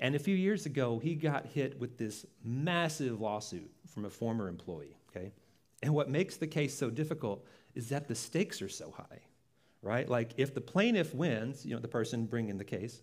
And 0.00 0.14
a 0.14 0.18
few 0.18 0.34
years 0.34 0.64
ago, 0.64 0.98
he 0.98 1.14
got 1.14 1.44
hit 1.44 1.78
with 1.78 1.98
this 1.98 2.24
massive 2.42 3.20
lawsuit 3.20 3.70
from 3.86 4.06
a 4.06 4.10
former 4.10 4.48
employee, 4.48 4.96
okay? 5.10 5.30
And 5.82 5.92
what 5.92 6.08
makes 6.08 6.36
the 6.36 6.46
case 6.46 6.74
so 6.74 6.88
difficult 6.88 7.44
is 7.74 7.90
that 7.90 8.08
the 8.08 8.14
stakes 8.14 8.62
are 8.62 8.70
so 8.70 8.90
high, 8.90 9.20
right? 9.82 10.08
Like 10.08 10.32
if 10.38 10.54
the 10.54 10.62
plaintiff 10.62 11.14
wins, 11.14 11.66
you 11.66 11.74
know, 11.74 11.80
the 11.80 11.86
person 11.86 12.24
bringing 12.24 12.56
the 12.56 12.64
case, 12.64 13.02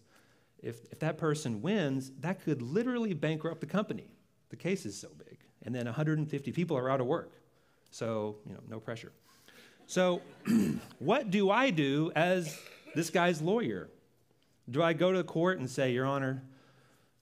if, 0.63 0.91
if 0.91 0.97
that 0.99 1.19
person 1.19 1.61
wins, 1.61 2.11
that 2.21 2.43
could 2.43 2.63
literally 2.63 3.13
bankrupt 3.13 3.61
the 3.61 3.67
company. 3.67 4.09
The 4.49 4.55
case 4.55 4.87
is 4.87 4.99
so 4.99 5.09
big. 5.19 5.37
And 5.61 5.75
then 5.75 5.85
150 5.85 6.51
people 6.51 6.75
are 6.75 6.89
out 6.89 6.99
of 6.99 7.05
work. 7.05 7.31
So, 7.91 8.37
you 8.47 8.53
know, 8.53 8.61
no 8.69 8.79
pressure. 8.79 9.11
So, 9.87 10.21
what 10.99 11.31
do 11.31 11.49
I 11.49 11.69
do 11.69 12.11
as 12.15 12.59
this 12.95 13.09
guy's 13.09 13.41
lawyer? 13.41 13.89
Do 14.69 14.81
I 14.81 14.93
go 14.93 15.11
to 15.11 15.17
the 15.17 15.23
court 15.23 15.59
and 15.59 15.69
say, 15.69 15.91
Your 15.91 16.05
Honor, 16.05 16.43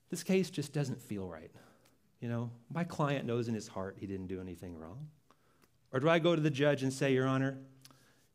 this 0.10 0.24
case 0.24 0.50
just 0.50 0.74
doesn't 0.74 1.02
feel 1.02 1.28
right? 1.28 1.52
You 2.22 2.30
know, 2.30 2.52
my 2.74 2.84
client 2.86 3.26
knows 3.26 3.48
in 3.50 3.54
his 3.54 3.68
heart 3.68 3.98
he 4.00 4.08
didn't 4.08 4.28
do 4.28 4.40
anything 4.40 4.78
wrong. 4.78 5.08
Or 5.92 6.00
do 6.00 6.10
I 6.10 6.20
go 6.20 6.36
to 6.36 6.42
the 6.42 6.50
judge 6.50 6.84
and 6.84 6.92
say, 6.92 7.14
Your 7.14 7.28
Honor, 7.28 7.58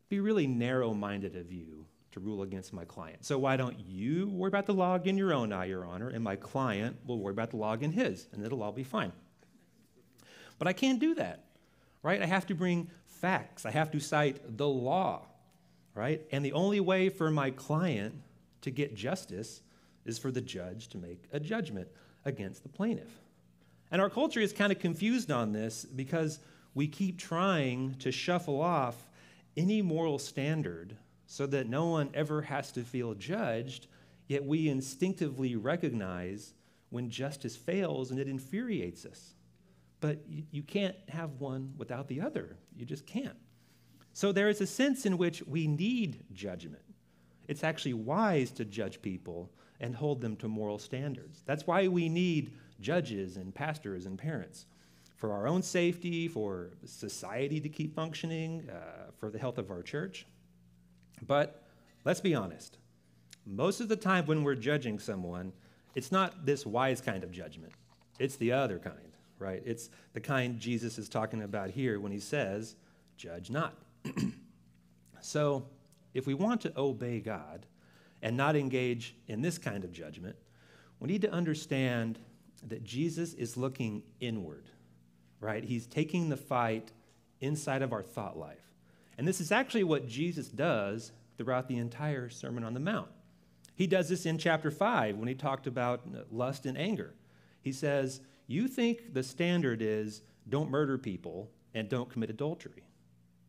be 0.09 0.19
really 0.19 0.47
narrow 0.47 0.93
minded 0.93 1.35
of 1.35 1.51
you 1.51 1.85
to 2.11 2.19
rule 2.19 2.41
against 2.41 2.73
my 2.73 2.85
client. 2.85 3.25
So 3.25 3.37
why 3.37 3.57
don't 3.57 3.79
you 3.79 4.27
worry 4.29 4.47
about 4.47 4.65
the 4.65 4.73
log 4.73 5.07
in 5.07 5.17
your 5.17 5.33
own 5.33 5.51
eye, 5.53 5.65
Your 5.65 5.85
Honor, 5.85 6.09
and 6.09 6.23
my 6.23 6.35
client 6.35 6.97
will 7.05 7.19
worry 7.19 7.31
about 7.31 7.51
the 7.51 7.57
log 7.57 7.83
in 7.83 7.91
his, 7.91 8.27
and 8.31 8.43
it'll 8.45 8.63
all 8.63 8.71
be 8.71 8.83
fine. 8.83 9.11
But 10.57 10.67
I 10.67 10.73
can't 10.73 10.99
do 10.99 11.15
that, 11.15 11.45
right? 12.03 12.21
I 12.21 12.25
have 12.25 12.47
to 12.47 12.55
bring 12.55 12.89
facts, 13.05 13.65
I 13.65 13.71
have 13.71 13.91
to 13.91 13.99
cite 13.99 14.57
the 14.57 14.67
law, 14.67 15.25
right? 15.93 16.21
And 16.31 16.43
the 16.43 16.53
only 16.53 16.79
way 16.79 17.09
for 17.09 17.29
my 17.29 17.51
client 17.51 18.15
to 18.61 18.71
get 18.71 18.95
justice 18.95 19.61
is 20.05 20.17
for 20.17 20.31
the 20.31 20.41
judge 20.41 20.87
to 20.89 20.97
make 20.97 21.23
a 21.31 21.39
judgment 21.39 21.87
against 22.25 22.63
the 22.63 22.69
plaintiff. 22.69 23.19
And 23.91 24.01
our 24.01 24.09
culture 24.09 24.39
is 24.39 24.53
kind 24.53 24.71
of 24.71 24.79
confused 24.79 25.31
on 25.31 25.51
this 25.51 25.85
because 25.85 26.39
we 26.75 26.87
keep 26.87 27.17
trying 27.17 27.95
to 27.95 28.11
shuffle 28.11 28.61
off 28.61 28.95
any 29.57 29.81
moral 29.81 30.19
standard 30.19 30.95
so 31.25 31.45
that 31.47 31.67
no 31.67 31.87
one 31.87 32.09
ever 32.13 32.41
has 32.43 32.71
to 32.73 32.81
feel 32.81 33.13
judged, 33.13 33.87
yet 34.27 34.43
we 34.43 34.69
instinctively 34.69 35.55
recognize 35.55 36.53
when 36.89 37.09
justice 37.09 37.55
fails 37.55 38.11
and 38.11 38.19
it 38.19 38.27
infuriates 38.27 39.05
us. 39.05 39.33
But 40.01 40.19
you, 40.51 40.63
can't 40.63 40.95
have 41.09 41.39
one 41.39 41.73
without 41.77 42.07
the 42.07 42.21
other. 42.21 42.55
You 42.75 42.85
just 42.85 43.05
can't. 43.05 43.35
So 44.13 44.31
there 44.31 44.49
is 44.49 44.61
a 44.61 44.67
sense 44.67 45.05
in 45.05 45.17
which 45.17 45.43
we 45.45 45.67
need 45.67 46.23
judgment. 46.33 46.83
It's 47.47 47.63
actually 47.63 47.95
wise 47.95 48.51
to 48.51 48.65
judge 48.65 49.01
people 49.01 49.51
and 49.81 49.95
hold 49.95 50.21
them 50.21 50.35
to 50.37 50.47
moral 50.47 50.77
standards. 50.77 51.43
That's 51.45 51.67
why 51.67 51.87
we 51.87 52.07
need 52.07 52.53
judges 52.79 53.37
and 53.37 53.53
pastors 53.53 54.05
and 54.05 54.17
parents 54.17 54.65
for 55.17 55.33
our 55.33 55.47
own 55.47 55.61
safety, 55.61 56.29
for 56.29 56.69
society 56.85 57.59
to 57.59 57.67
keep 57.67 57.93
functioning, 57.93 58.69
uh, 58.69 59.11
for 59.17 59.29
the 59.29 59.37
health 59.37 59.57
of 59.57 59.69
our 59.69 59.83
church. 59.83 60.25
But 61.27 61.63
let's 62.05 62.21
be 62.21 62.33
honest. 62.33 62.77
Most 63.45 63.81
of 63.81 63.89
the 63.89 63.97
time 63.97 64.25
when 64.27 64.43
we're 64.43 64.55
judging 64.55 64.97
someone, 64.97 65.51
it's 65.95 66.11
not 66.11 66.45
this 66.45 66.65
wise 66.65 67.01
kind 67.01 67.23
of 67.23 67.31
judgment. 67.31 67.73
It's 68.17 68.37
the 68.37 68.53
other 68.53 68.79
kind, 68.79 69.08
right? 69.39 69.61
It's 69.65 69.89
the 70.13 70.21
kind 70.21 70.59
Jesus 70.59 70.97
is 70.97 71.09
talking 71.09 71.41
about 71.41 71.71
here 71.71 71.99
when 71.99 72.11
he 72.11 72.19
says, 72.19 72.75
judge 73.17 73.49
not. 73.49 73.75
so, 75.21 75.65
if 76.13 76.27
we 76.27 76.33
want 76.33 76.61
to 76.61 76.73
obey 76.75 77.19
God 77.19 77.65
and 78.21 78.35
not 78.35 78.55
engage 78.55 79.15
in 79.27 79.41
this 79.41 79.57
kind 79.57 79.83
of 79.83 79.91
judgment, 79.91 80.35
we 80.99 81.07
need 81.07 81.21
to 81.21 81.31
understand 81.31 82.19
that 82.67 82.83
Jesus 82.83 83.33
is 83.33 83.55
looking 83.55 84.03
inward, 84.19 84.65
right? 85.39 85.63
He's 85.63 85.87
taking 85.87 86.29
the 86.29 86.37
fight 86.37 86.91
inside 87.39 87.81
of 87.81 87.93
our 87.93 88.03
thought 88.03 88.37
life. 88.37 88.73
And 89.17 89.27
this 89.27 89.39
is 89.39 89.51
actually 89.51 89.83
what 89.83 90.07
Jesus 90.07 90.47
does 90.47 91.11
throughout 91.37 91.67
the 91.67 91.77
entire 91.77 92.29
Sermon 92.29 92.63
on 92.63 92.73
the 92.73 92.79
Mount. 92.79 93.09
He 93.75 93.87
does 93.87 94.09
this 94.09 94.25
in 94.25 94.37
chapter 94.37 94.71
5 94.71 95.15
when 95.17 95.29
he 95.29 95.35
talked 95.35 95.67
about 95.67 96.01
lust 96.31 96.65
and 96.65 96.77
anger. 96.77 97.13
He 97.61 97.71
says, 97.71 98.19
You 98.49 98.67
think 98.67 99.13
the 99.13 99.21
standard 99.21 99.79
is 99.79 100.23
don't 100.49 100.71
murder 100.71 100.97
people 100.97 101.51
and 101.75 101.87
don't 101.87 102.09
commit 102.09 102.31
adultery. 102.31 102.81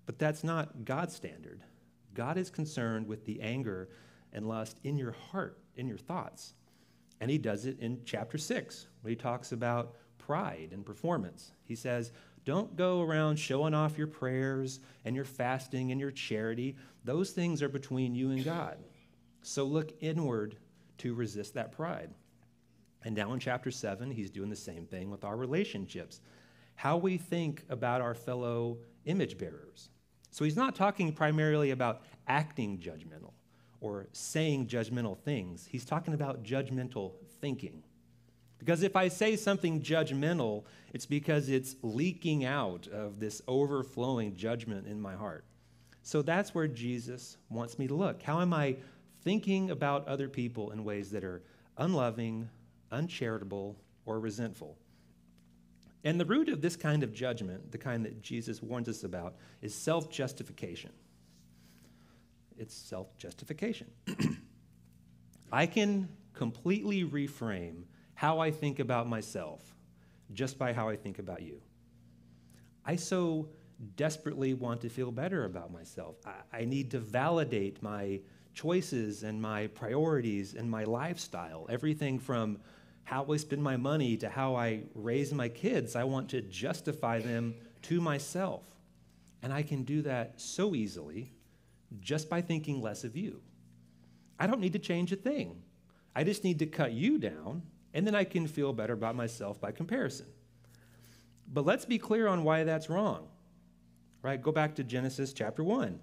But 0.04 0.18
that's 0.18 0.44
not 0.44 0.84
God's 0.84 1.16
standard. 1.16 1.62
God 2.12 2.36
is 2.36 2.50
concerned 2.50 3.08
with 3.08 3.24
the 3.24 3.40
anger 3.40 3.88
and 4.34 4.46
lust 4.46 4.78
in 4.84 4.98
your 4.98 5.12
heart, 5.12 5.58
in 5.74 5.88
your 5.88 5.96
thoughts. 5.96 6.52
And 7.18 7.30
he 7.30 7.38
does 7.38 7.64
it 7.64 7.80
in 7.80 8.02
chapter 8.04 8.36
6 8.36 8.88
when 9.00 9.10
he 9.10 9.16
talks 9.16 9.52
about 9.52 9.96
pride 10.18 10.68
and 10.72 10.84
performance. 10.84 11.52
He 11.64 11.76
says, 11.76 12.12
Don't 12.44 12.76
go 12.76 13.00
around 13.00 13.36
showing 13.36 13.72
off 13.72 13.96
your 13.96 14.06
prayers 14.06 14.80
and 15.06 15.16
your 15.16 15.24
fasting 15.24 15.92
and 15.92 16.00
your 16.00 16.10
charity. 16.10 16.76
Those 17.06 17.30
things 17.30 17.62
are 17.62 17.70
between 17.70 18.14
you 18.14 18.32
and 18.32 18.44
God. 18.44 18.76
So 19.40 19.64
look 19.64 19.94
inward 20.00 20.56
to 20.98 21.14
resist 21.14 21.54
that 21.54 21.72
pride. 21.72 22.10
And 23.04 23.14
now 23.14 23.32
in 23.32 23.40
chapter 23.40 23.70
7, 23.70 24.10
he's 24.10 24.30
doing 24.30 24.50
the 24.50 24.56
same 24.56 24.86
thing 24.86 25.10
with 25.10 25.24
our 25.24 25.36
relationships. 25.36 26.20
How 26.74 26.96
we 26.96 27.16
think 27.16 27.64
about 27.68 28.00
our 28.00 28.14
fellow 28.14 28.78
image 29.04 29.38
bearers. 29.38 29.88
So 30.30 30.44
he's 30.44 30.56
not 30.56 30.74
talking 30.74 31.12
primarily 31.12 31.70
about 31.70 32.02
acting 32.28 32.78
judgmental 32.78 33.32
or 33.80 34.06
saying 34.12 34.68
judgmental 34.68 35.18
things. 35.18 35.66
He's 35.70 35.84
talking 35.84 36.14
about 36.14 36.42
judgmental 36.42 37.12
thinking. 37.40 37.82
Because 38.58 38.82
if 38.82 38.94
I 38.94 39.08
say 39.08 39.36
something 39.36 39.80
judgmental, 39.80 40.64
it's 40.92 41.06
because 41.06 41.48
it's 41.48 41.76
leaking 41.82 42.44
out 42.44 42.86
of 42.88 43.18
this 43.18 43.40
overflowing 43.48 44.36
judgment 44.36 44.86
in 44.86 45.00
my 45.00 45.14
heart. 45.14 45.46
So 46.02 46.20
that's 46.20 46.54
where 46.54 46.68
Jesus 46.68 47.38
wants 47.48 47.78
me 47.78 47.86
to 47.88 47.94
look. 47.94 48.22
How 48.22 48.40
am 48.40 48.52
I 48.52 48.76
thinking 49.22 49.70
about 49.70 50.06
other 50.06 50.28
people 50.28 50.70
in 50.72 50.84
ways 50.84 51.10
that 51.10 51.24
are 51.24 51.42
unloving, 51.78 52.50
uncharitable, 52.90 53.76
or 54.04 54.20
resentful? 54.20 54.76
And 56.04 56.18
the 56.18 56.24
root 56.24 56.48
of 56.48 56.62
this 56.62 56.76
kind 56.76 57.02
of 57.02 57.12
judgment, 57.12 57.72
the 57.72 57.78
kind 57.78 58.04
that 58.06 58.22
Jesus 58.22 58.62
warns 58.62 58.88
us 58.88 59.04
about, 59.04 59.36
is 59.60 59.74
self 59.74 60.10
justification. 60.10 60.92
It's 62.56 62.74
self 62.74 63.16
justification. 63.18 63.90
I 65.52 65.66
can 65.66 66.08
completely 66.32 67.04
reframe 67.04 67.82
how 68.14 68.38
I 68.38 68.50
think 68.50 68.78
about 68.78 69.08
myself 69.08 69.74
just 70.32 70.58
by 70.58 70.72
how 70.72 70.88
I 70.88 70.96
think 70.96 71.18
about 71.18 71.42
you. 71.42 71.60
I 72.84 72.96
so 72.96 73.48
desperately 73.96 74.54
want 74.54 74.80
to 74.82 74.88
feel 74.88 75.10
better 75.10 75.44
about 75.44 75.72
myself. 75.72 76.16
I, 76.24 76.60
I 76.60 76.64
need 76.64 76.90
to 76.92 76.98
validate 76.98 77.82
my 77.82 78.20
choices 78.54 79.22
and 79.22 79.40
my 79.40 79.68
priorities 79.68 80.54
and 80.54 80.70
my 80.70 80.84
lifestyle, 80.84 81.66
everything 81.70 82.18
from 82.18 82.58
how 83.04 83.26
I 83.30 83.36
spend 83.36 83.62
my 83.62 83.76
money 83.76 84.16
to 84.18 84.28
how 84.28 84.54
I 84.54 84.84
raise 84.94 85.32
my 85.32 85.48
kids. 85.48 85.96
I 85.96 86.04
want 86.04 86.28
to 86.30 86.40
justify 86.40 87.20
them 87.20 87.54
to 87.82 88.00
myself. 88.00 88.62
And 89.42 89.52
I 89.52 89.62
can 89.62 89.84
do 89.84 90.02
that 90.02 90.40
so 90.40 90.74
easily 90.74 91.32
just 92.00 92.28
by 92.28 92.40
thinking 92.40 92.80
less 92.80 93.04
of 93.04 93.16
you. 93.16 93.40
I 94.38 94.46
don't 94.46 94.60
need 94.60 94.74
to 94.74 94.78
change 94.78 95.12
a 95.12 95.16
thing. 95.16 95.62
I 96.14 96.24
just 96.24 96.44
need 96.44 96.58
to 96.60 96.66
cut 96.66 96.92
you 96.92 97.18
down, 97.18 97.62
and 97.94 98.06
then 98.06 98.14
I 98.14 98.24
can 98.24 98.46
feel 98.46 98.72
better 98.72 98.94
about 98.94 99.14
myself 99.14 99.60
by 99.60 99.72
comparison. 99.72 100.26
But 101.52 101.66
let's 101.66 101.84
be 101.84 101.98
clear 101.98 102.26
on 102.28 102.44
why 102.44 102.64
that's 102.64 102.88
wrong. 102.88 103.28
Right? 104.22 104.40
Go 104.40 104.52
back 104.52 104.74
to 104.76 104.84
Genesis 104.84 105.32
chapter 105.32 105.64
1. 105.64 105.98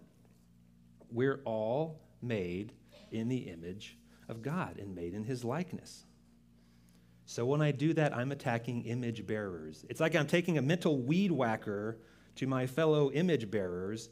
We're 1.12 1.42
all 1.46 2.02
made 2.22 2.74
in 3.12 3.30
the 3.30 3.38
image 3.38 3.98
of 4.28 4.42
God 4.42 4.78
and 4.78 4.96
made 4.96 5.14
in 5.14 5.24
his 5.24 5.44
likeness. 5.44 6.06
So 7.30 7.46
when 7.46 7.62
I 7.62 7.72
do 7.74 7.94
that, 7.94 8.16
I'm 8.16 8.32
attacking 8.32 8.86
image 8.86 9.28
bearers. 9.28 9.86
It's 9.90 10.00
like 10.00 10.16
I'm 10.16 10.28
taking 10.28 10.58
a 10.58 10.62
mental 10.62 10.98
weed 10.98 11.30
whacker 11.30 11.98
to 12.36 12.48
my 12.48 12.66
fellow 12.66 13.12
image 13.12 13.52
bearers 13.52 14.08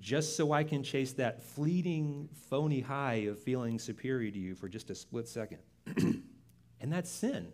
just 0.00 0.36
so 0.36 0.50
I 0.50 0.64
can 0.64 0.82
chase 0.82 1.12
that 1.12 1.40
fleeting, 1.40 2.28
phony 2.50 2.80
high 2.80 3.26
of 3.28 3.38
feeling 3.38 3.78
superior 3.78 4.32
to 4.32 4.38
you 4.38 4.56
for 4.56 4.68
just 4.68 4.90
a 4.90 4.94
split 4.96 5.28
second. 5.28 5.60
and 5.96 6.92
that's 6.92 7.08
sin 7.08 7.52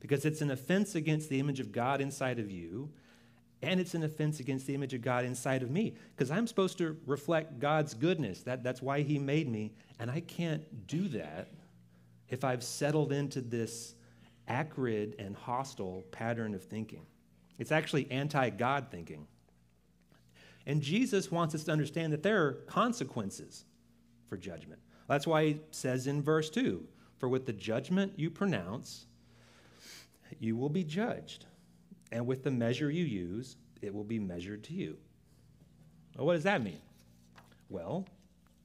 because 0.00 0.26
it's 0.26 0.42
an 0.42 0.50
offense 0.50 0.94
against 0.94 1.30
the 1.30 1.40
image 1.40 1.58
of 1.58 1.72
God 1.72 2.02
inside 2.02 2.38
of 2.38 2.50
you, 2.50 2.90
and 3.62 3.80
it's 3.80 3.94
an 3.94 4.02
offense 4.02 4.38
against 4.38 4.66
the 4.66 4.74
image 4.74 4.92
of 4.92 5.00
God 5.00 5.24
inside 5.24 5.62
of 5.62 5.70
me 5.70 5.94
because 6.14 6.30
I'm 6.30 6.46
supposed 6.46 6.76
to 6.76 6.98
reflect 7.06 7.58
God's 7.58 7.94
goodness. 7.94 8.42
That, 8.42 8.62
that's 8.62 8.82
why 8.82 9.00
He 9.00 9.18
made 9.18 9.48
me, 9.48 9.72
and 9.98 10.10
I 10.10 10.20
can't 10.20 10.86
do 10.86 11.08
that 11.08 11.48
if 12.28 12.44
I've 12.44 12.62
settled 12.62 13.12
into 13.12 13.40
this 13.40 13.94
acrid 14.48 15.16
and 15.18 15.34
hostile 15.34 16.04
pattern 16.10 16.54
of 16.54 16.62
thinking. 16.62 17.06
It's 17.58 17.72
actually 17.72 18.10
anti 18.10 18.50
God 18.50 18.88
thinking. 18.90 19.26
And 20.66 20.80
Jesus 20.80 21.30
wants 21.30 21.54
us 21.54 21.64
to 21.64 21.72
understand 21.72 22.12
that 22.12 22.22
there 22.22 22.44
are 22.44 22.52
consequences 22.66 23.64
for 24.28 24.36
judgment. 24.36 24.80
That's 25.08 25.26
why 25.26 25.44
he 25.44 25.60
says 25.70 26.06
in 26.06 26.22
verse 26.22 26.50
2 26.50 26.86
For 27.18 27.28
with 27.28 27.46
the 27.46 27.52
judgment 27.52 28.12
you 28.16 28.30
pronounce, 28.30 29.06
you 30.38 30.56
will 30.56 30.70
be 30.70 30.84
judged. 30.84 31.46
And 32.12 32.26
with 32.26 32.44
the 32.44 32.50
measure 32.50 32.90
you 32.90 33.04
use, 33.04 33.56
it 33.82 33.92
will 33.92 34.04
be 34.04 34.18
measured 34.18 34.64
to 34.64 34.72
you. 34.72 34.96
Well, 36.16 36.26
what 36.26 36.34
does 36.34 36.44
that 36.44 36.62
mean? 36.62 36.80
Well, 37.68 38.06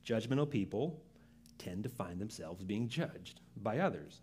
judgmental 0.05 0.49
people 0.49 1.01
tend 1.59 1.83
to 1.83 1.89
find 1.89 2.19
themselves 2.19 2.63
being 2.63 2.87
judged 2.87 3.41
by 3.55 3.77
others. 3.79 4.21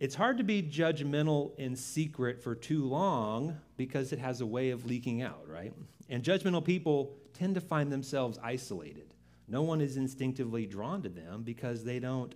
It's 0.00 0.14
hard 0.16 0.38
to 0.38 0.44
be 0.44 0.62
judgmental 0.62 1.56
in 1.58 1.76
secret 1.76 2.42
for 2.42 2.54
too 2.54 2.84
long 2.84 3.56
because 3.76 4.12
it 4.12 4.18
has 4.18 4.40
a 4.40 4.46
way 4.46 4.70
of 4.70 4.84
leaking 4.84 5.22
out, 5.22 5.48
right? 5.48 5.72
And 6.10 6.22
judgmental 6.22 6.64
people 6.64 7.14
tend 7.32 7.54
to 7.54 7.60
find 7.60 7.90
themselves 7.90 8.38
isolated. 8.42 9.14
No 9.46 9.62
one 9.62 9.80
is 9.80 9.96
instinctively 9.96 10.66
drawn 10.66 11.02
to 11.02 11.08
them 11.08 11.42
because 11.42 11.84
they 11.84 12.00
don't, 12.00 12.34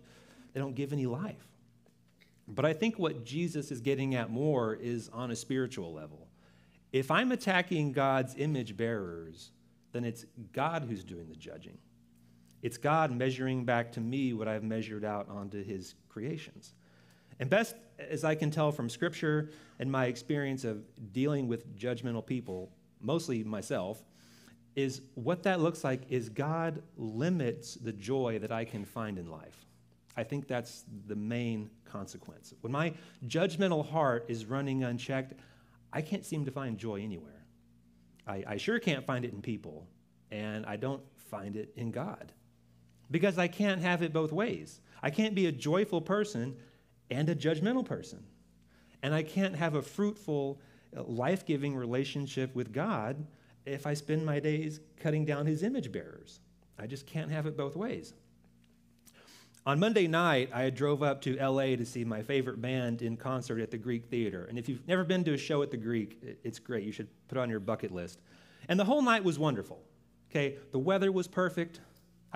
they 0.53 0.61
don't 0.61 0.75
give 0.75 0.93
any 0.93 1.07
life. 1.07 1.49
But 2.49 2.65
I 2.65 2.73
think 2.73 2.99
what 2.99 3.25
Jesus 3.25 3.73
is 3.73 3.81
getting 3.81 4.15
at 4.15 4.31
more 4.31 4.75
is 4.75 5.11
on 5.13 5.33
a 5.33 5.37
spiritual 5.37 5.93
level. 5.93 6.29
If 6.93 7.11
I'm 7.11 7.33
attacking 7.33 7.93
God's 7.93 8.37
image 8.39 8.77
bearers, 8.77 9.51
then 9.93 10.05
it's 10.05 10.25
God 10.53 10.87
who's 10.89 11.03
doing 11.03 11.29
the 11.29 11.35
judging. 11.35 11.79
It's 12.63 12.79
God 12.79 13.13
measuring 13.13 13.65
back 13.65 13.93
to 13.93 14.01
me 14.01 14.33
what 14.33 14.49
I've 14.49 14.65
measured 14.65 15.05
out 15.05 15.29
onto 15.29 15.63
his 15.63 15.95
creations. 16.09 16.75
And 17.39 17.51
best 17.51 17.77
as 17.99 18.25
I 18.25 18.35
can 18.35 18.51
tell 18.51 18.73
from 18.73 18.89
scripture 18.89 19.51
and 19.79 19.91
my 19.91 20.07
experience 20.07 20.65
of 20.65 20.83
dealing 21.13 21.49
with 21.49 21.77
judgmental 21.77 22.25
people, 22.25 22.71
mostly 23.01 23.45
myself, 23.45 24.03
is 24.75 25.03
what 25.15 25.43
that 25.43 25.61
looks 25.61 25.85
like 25.85 26.03
is 26.09 26.29
God 26.29 26.83
limits 26.97 27.75
the 27.75 27.93
joy 27.93 28.39
that 28.41 28.53
I 28.53 28.65
can 28.65 28.85
find 28.85 29.19
in 29.19 29.31
life. 29.31 29.65
I 30.17 30.23
think 30.23 30.49
that's 30.49 30.85
the 31.07 31.17
main 31.17 31.71
consequence. 31.85 32.55
When 32.63 32.73
my 32.73 32.95
judgmental 33.27 33.89
heart 33.89 34.25
is 34.29 34.47
running 34.47 34.85
unchecked, 34.85 35.35
I 35.93 36.03
can't 36.03 36.25
seem 36.25 36.45
to 36.47 36.51
find 36.51 36.79
joy 36.79 37.03
anywhere. 37.03 37.45
I, 38.27 38.45
I 38.47 38.57
sure 38.57 38.79
can't 38.79 39.05
find 39.05 39.25
it 39.25 39.33
in 39.33 39.41
people, 39.41 39.87
and 40.31 40.67
I 40.67 40.77
don't 40.77 41.03
find 41.17 41.57
it 41.57 41.73
in 41.77 41.91
God 41.91 42.33
because 43.11 43.39
I 43.39 43.49
can't 43.49 43.83
have 43.83 44.03
it 44.03 44.13
both 44.13 44.33
ways. 44.33 44.81
I 45.03 45.11
can't 45.11 45.35
be 45.35 45.47
a 45.47 45.53
joyful 45.53 46.01
person 46.01 46.57
and 47.11 47.29
a 47.29 47.35
judgmental 47.35 47.85
person. 47.85 48.25
And 49.03 49.15
I 49.15 49.23
can't 49.23 49.55
have 49.55 49.75
a 49.75 49.83
fruitful, 49.83 50.61
uh, 50.97 51.03
life 51.05 51.47
giving 51.47 51.77
relationship 51.77 52.55
with 52.55 52.73
God 52.73 53.27
if 53.65 53.87
I 53.87 53.95
spend 53.95 54.25
my 54.25 54.41
days 54.41 54.81
cutting 55.01 55.25
down 55.25 55.47
his 55.47 55.63
image 55.63 55.93
bearers. 55.93 56.41
I 56.79 56.87
just 56.87 57.07
can't 57.07 57.31
have 57.31 57.47
it 57.47 57.57
both 57.57 57.77
ways. 57.77 58.15
On 59.67 59.81
Monday 59.81 60.07
night, 60.07 60.51
I 60.55 60.71
drove 60.71 61.03
up 61.03 61.21
to 61.23 61.37
LA 61.45 61.75
to 61.75 61.85
see 61.85 62.05
my 62.05 62.23
favorite 62.23 62.63
band 62.63 63.03
in 63.03 63.17
concert 63.17 63.61
at 63.61 63.73
the 63.73 63.79
Greek 63.79 64.07
Theater. 64.07 64.47
And 64.49 64.59
if 64.59 64.69
you've 64.69 64.87
never 64.87 65.03
been 65.03 65.25
to 65.25 65.35
a 65.35 65.37
show 65.37 65.61
at 65.63 65.73
the 65.73 65.77
Greek, 65.77 66.23
it's 66.45 66.61
great. 66.61 66.85
You 66.85 66.93
should 66.93 67.09
put 67.27 67.37
it 67.37 67.41
on 67.41 67.51
your 67.51 67.59
bucket 67.59 67.91
list. 67.91 68.21
And 68.69 68.79
the 68.79 68.85
whole 68.85 69.03
night 69.03 69.25
was 69.25 69.41
wonderful. 69.41 69.83
Okay, 70.31 70.57
the 70.71 70.79
weather 70.79 71.11
was 71.11 71.27
perfect. 71.27 71.81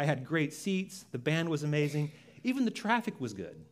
I 0.01 0.05
had 0.05 0.25
great 0.25 0.55
seats. 0.55 1.05
The 1.13 1.19
band 1.19 1.51
was 1.51 1.63
amazing. 1.63 2.11
Even 2.43 2.65
the 2.65 2.71
traffic 2.71 3.21
was 3.21 3.35
good. 3.35 3.63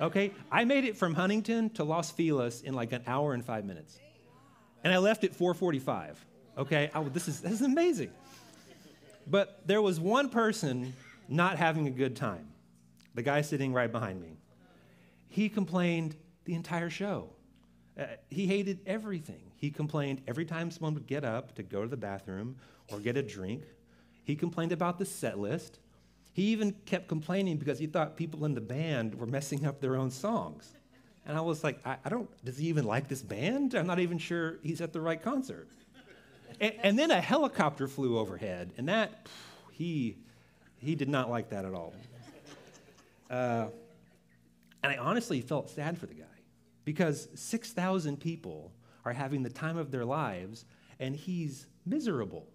Okay, 0.00 0.30
I 0.52 0.64
made 0.64 0.84
it 0.84 0.96
from 0.96 1.14
Huntington 1.14 1.70
to 1.70 1.82
Los 1.82 2.12
Feliz 2.12 2.62
in 2.62 2.74
like 2.74 2.92
an 2.92 3.02
hour 3.08 3.34
and 3.34 3.44
five 3.44 3.64
minutes, 3.64 3.98
and 4.84 4.94
I 4.94 4.98
left 4.98 5.24
at 5.24 5.32
4:45. 5.32 6.14
Okay, 6.58 6.92
I, 6.94 7.02
this 7.08 7.26
is 7.26 7.40
this 7.40 7.54
is 7.54 7.62
amazing. 7.62 8.12
But 9.26 9.66
there 9.66 9.82
was 9.82 9.98
one 9.98 10.28
person 10.28 10.94
not 11.28 11.58
having 11.58 11.88
a 11.88 11.90
good 11.90 12.14
time. 12.14 12.46
The 13.16 13.22
guy 13.22 13.40
sitting 13.40 13.72
right 13.72 13.90
behind 13.90 14.22
me. 14.22 14.36
He 15.28 15.48
complained 15.48 16.14
the 16.44 16.54
entire 16.54 16.88
show. 16.88 17.30
Uh, 17.98 18.04
he 18.30 18.46
hated 18.46 18.78
everything. 18.86 19.50
He 19.56 19.72
complained 19.72 20.22
every 20.28 20.44
time 20.44 20.70
someone 20.70 20.94
would 20.94 21.08
get 21.08 21.24
up 21.24 21.56
to 21.56 21.64
go 21.64 21.82
to 21.82 21.88
the 21.88 21.96
bathroom 21.96 22.54
or 22.92 23.00
get 23.00 23.16
a 23.16 23.22
drink. 23.22 23.64
He 24.24 24.36
complained 24.36 24.72
about 24.72 24.98
the 24.98 25.04
set 25.04 25.38
list. 25.38 25.78
He 26.32 26.44
even 26.44 26.72
kept 26.86 27.08
complaining 27.08 27.58
because 27.58 27.78
he 27.78 27.86
thought 27.86 28.16
people 28.16 28.44
in 28.44 28.54
the 28.54 28.60
band 28.60 29.14
were 29.14 29.26
messing 29.26 29.66
up 29.66 29.80
their 29.80 29.96
own 29.96 30.10
songs. 30.10 30.72
And 31.26 31.36
I 31.36 31.40
was 31.40 31.62
like, 31.62 31.84
I, 31.86 31.96
I 32.04 32.08
don't, 32.08 32.28
does 32.44 32.58
he 32.58 32.68
even 32.68 32.84
like 32.84 33.08
this 33.08 33.22
band? 33.22 33.74
I'm 33.74 33.86
not 33.86 33.98
even 33.98 34.18
sure 34.18 34.58
he's 34.62 34.80
at 34.80 34.92
the 34.92 35.00
right 35.00 35.22
concert. 35.22 35.68
and, 36.60 36.74
and, 36.82 36.98
then 36.98 37.10
a 37.10 37.20
helicopter 37.20 37.86
flew 37.86 38.18
overhead, 38.18 38.72
and 38.76 38.88
that, 38.88 39.28
he, 39.70 40.16
he 40.78 40.94
did 40.94 41.08
not 41.08 41.30
like 41.30 41.50
that 41.50 41.64
at 41.64 41.74
all. 41.74 41.94
Uh, 43.30 43.66
and 44.82 44.92
I 44.92 44.96
honestly 44.96 45.40
felt 45.40 45.70
sad 45.70 45.96
for 45.96 46.06
the 46.06 46.14
guy 46.14 46.24
because 46.84 47.28
6,000 47.34 48.18
people 48.18 48.72
are 49.04 49.12
having 49.12 49.42
the 49.42 49.50
time 49.50 49.76
of 49.76 49.90
their 49.90 50.04
lives, 50.04 50.64
and 50.98 51.14
he's 51.14 51.66
miserable. 51.86 52.46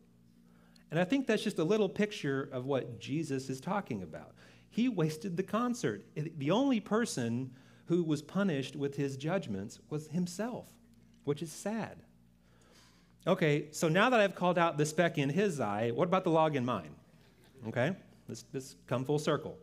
And 0.91 0.99
I 0.99 1.03
think 1.03 1.27
that's 1.27 1.43
just 1.43 1.59
a 1.59 1.63
little 1.63 1.89
picture 1.89 2.49
of 2.51 2.65
what 2.65 2.99
Jesus 2.99 3.49
is 3.49 3.59
talking 3.59 4.03
about. 4.03 4.33
He 4.69 4.89
wasted 4.89 5.35
the 5.35 5.43
concert. 5.43 6.05
The 6.15 6.51
only 6.51 6.79
person 6.79 7.51
who 7.85 8.03
was 8.03 8.21
punished 8.21 8.75
with 8.75 8.95
his 8.95 9.17
judgments 9.17 9.79
was 9.89 10.07
himself, 10.07 10.67
which 11.23 11.41
is 11.41 11.51
sad. 11.51 11.97
Okay, 13.25 13.67
so 13.71 13.89
now 13.89 14.09
that 14.09 14.19
I've 14.19 14.35
called 14.35 14.57
out 14.57 14.77
the 14.77 14.85
speck 14.85 15.17
in 15.17 15.29
his 15.29 15.59
eye, 15.59 15.91
what 15.91 16.07
about 16.07 16.23
the 16.23 16.29
log 16.29 16.55
in 16.55 16.63
mine? 16.63 16.95
Okay, 17.67 17.93
let's, 18.29 18.45
let's 18.53 18.75
come 18.87 19.03
full 19.03 19.19
circle. 19.19 19.57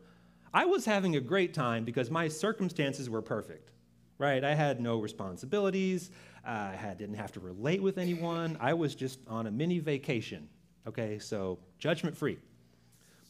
I 0.52 0.66
was 0.66 0.84
having 0.84 1.16
a 1.16 1.20
great 1.20 1.54
time 1.54 1.84
because 1.84 2.10
my 2.10 2.28
circumstances 2.28 3.08
were 3.08 3.22
perfect, 3.22 3.70
right? 4.18 4.44
I 4.44 4.54
had 4.54 4.80
no 4.80 5.00
responsibilities. 5.00 6.10
I 6.44 6.72
had, 6.72 6.98
didn't 6.98 7.16
have 7.16 7.32
to 7.32 7.40
relate 7.40 7.82
with 7.82 7.96
anyone. 7.96 8.58
I 8.60 8.74
was 8.74 8.94
just 8.94 9.20
on 9.28 9.46
a 9.46 9.50
mini 9.50 9.78
vacation 9.78 10.48
Okay, 10.86 11.18
so 11.18 11.58
judgment 11.78 12.16
free. 12.16 12.38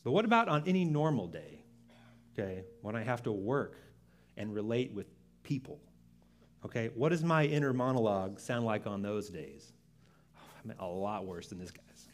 But 0.02 0.10
what 0.10 0.24
about 0.24 0.48
on 0.48 0.64
any 0.66 0.84
normal 0.84 1.28
day? 1.28 1.62
Okay, 2.32 2.64
when 2.82 2.96
I 2.96 3.02
have 3.02 3.22
to 3.24 3.32
work 3.32 3.76
and 4.36 4.52
relate 4.52 4.92
with 4.92 5.06
people? 5.42 5.80
Okay, 6.64 6.90
what 6.94 7.10
does 7.10 7.22
my 7.22 7.44
inner 7.44 7.72
monologue 7.72 8.40
sound 8.40 8.64
like 8.64 8.86
on 8.86 9.02
those 9.02 9.28
days? 9.28 9.72
Oh, 10.36 10.40
I 10.64 10.68
mean, 10.68 10.76
a 10.80 10.86
lot 10.86 11.26
worse 11.26 11.48
than 11.48 11.58
this 11.58 11.70
guy's. 11.70 12.08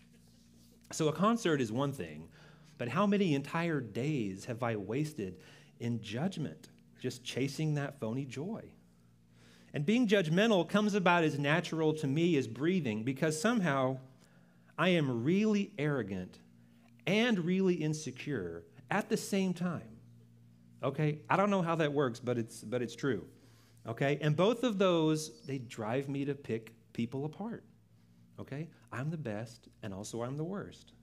So 0.92 1.08
a 1.08 1.12
concert 1.12 1.60
is 1.60 1.72
one 1.72 1.92
thing, 1.92 2.28
but 2.76 2.88
how 2.88 3.06
many 3.06 3.34
entire 3.34 3.80
days 3.80 4.44
have 4.46 4.62
I 4.62 4.76
wasted 4.76 5.38
in 5.78 6.02
judgment, 6.02 6.68
just 7.00 7.24
chasing 7.24 7.74
that 7.74 7.98
phony 8.00 8.24
joy? 8.24 8.64
And 9.72 9.86
being 9.86 10.08
judgmental 10.08 10.68
comes 10.68 10.94
about 10.94 11.22
as 11.22 11.38
natural 11.38 11.94
to 11.94 12.06
me 12.08 12.36
as 12.36 12.48
breathing 12.48 13.04
because 13.04 13.40
somehow 13.40 13.98
I 14.80 14.88
am 14.88 15.24
really 15.24 15.72
arrogant 15.78 16.38
and 17.06 17.38
really 17.38 17.74
insecure 17.74 18.64
at 18.90 19.10
the 19.10 19.16
same 19.18 19.52
time. 19.52 19.82
Okay? 20.82 21.18
I 21.28 21.36
don't 21.36 21.50
know 21.50 21.60
how 21.60 21.74
that 21.74 21.92
works, 21.92 22.18
but 22.18 22.38
it's 22.38 22.64
but 22.64 22.80
it's 22.80 22.96
true. 22.96 23.26
Okay? 23.86 24.18
And 24.22 24.34
both 24.34 24.64
of 24.64 24.78
those 24.78 25.42
they 25.46 25.58
drive 25.58 26.08
me 26.08 26.24
to 26.24 26.34
pick 26.34 26.72
people 26.94 27.26
apart. 27.26 27.62
Okay? 28.40 28.68
I'm 28.90 29.10
the 29.10 29.18
best 29.18 29.68
and 29.82 29.92
also 29.92 30.22
I'm 30.22 30.38
the 30.38 30.44
worst. 30.44 30.94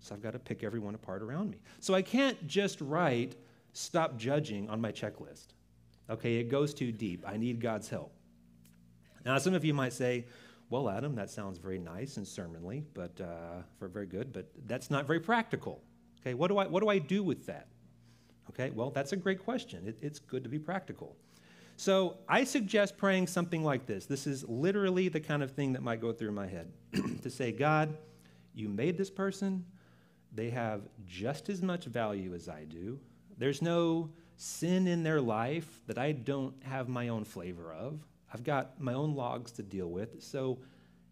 So 0.00 0.14
I've 0.14 0.22
got 0.22 0.32
to 0.32 0.38
pick 0.38 0.64
everyone 0.64 0.94
apart 0.94 1.22
around 1.22 1.50
me. 1.50 1.58
So 1.80 1.92
I 1.92 2.00
can't 2.00 2.46
just 2.46 2.80
write 2.80 3.36
stop 3.74 4.16
judging 4.16 4.70
on 4.70 4.80
my 4.80 4.90
checklist. 4.90 5.48
Okay, 6.08 6.36
it 6.36 6.48
goes 6.48 6.72
too 6.72 6.92
deep. 6.92 7.24
I 7.28 7.36
need 7.36 7.60
God's 7.60 7.90
help. 7.90 8.10
Now, 9.26 9.36
some 9.36 9.52
of 9.52 9.66
you 9.66 9.74
might 9.74 9.92
say, 9.92 10.24
well, 10.70 10.88
Adam, 10.88 11.14
that 11.14 11.30
sounds 11.30 11.58
very 11.58 11.78
nice 11.78 12.16
and 12.16 12.26
sermonly, 12.26 12.84
but 12.94 13.18
uh, 13.20 13.62
very 13.80 14.06
good, 14.06 14.32
but 14.32 14.46
that's 14.66 14.90
not 14.90 15.06
very 15.06 15.20
practical. 15.20 15.82
Okay, 16.20 16.34
what 16.34 16.48
do 16.48 16.58
I 16.58 16.66
what 16.66 16.82
do 16.82 16.88
I 16.88 16.98
do 16.98 17.22
with 17.22 17.46
that? 17.46 17.68
Okay, 18.50 18.70
well, 18.70 18.90
that's 18.90 19.12
a 19.12 19.16
great 19.16 19.44
question. 19.44 19.86
It, 19.86 19.98
it's 20.00 20.18
good 20.18 20.42
to 20.42 20.48
be 20.48 20.58
practical. 20.58 21.16
So 21.76 22.16
I 22.28 22.42
suggest 22.42 22.98
praying 22.98 23.28
something 23.28 23.62
like 23.62 23.86
this. 23.86 24.06
This 24.06 24.26
is 24.26 24.44
literally 24.48 25.08
the 25.08 25.20
kind 25.20 25.42
of 25.44 25.52
thing 25.52 25.72
that 25.74 25.82
might 25.82 26.00
go 26.00 26.12
through 26.12 26.32
my 26.32 26.46
head 26.46 26.72
to 27.22 27.30
say, 27.30 27.52
God, 27.52 27.96
you 28.52 28.68
made 28.68 28.98
this 28.98 29.10
person. 29.10 29.64
They 30.34 30.50
have 30.50 30.82
just 31.06 31.48
as 31.48 31.62
much 31.62 31.84
value 31.84 32.34
as 32.34 32.48
I 32.48 32.64
do. 32.64 32.98
There's 33.38 33.62
no 33.62 34.10
sin 34.36 34.88
in 34.88 35.04
their 35.04 35.20
life 35.20 35.80
that 35.86 35.98
I 35.98 36.12
don't 36.12 36.54
have 36.64 36.88
my 36.88 37.08
own 37.08 37.24
flavor 37.24 37.72
of. 37.72 38.00
I've 38.32 38.44
got 38.44 38.80
my 38.80 38.94
own 38.94 39.14
logs 39.14 39.52
to 39.52 39.62
deal 39.62 39.88
with, 39.88 40.22
so 40.22 40.58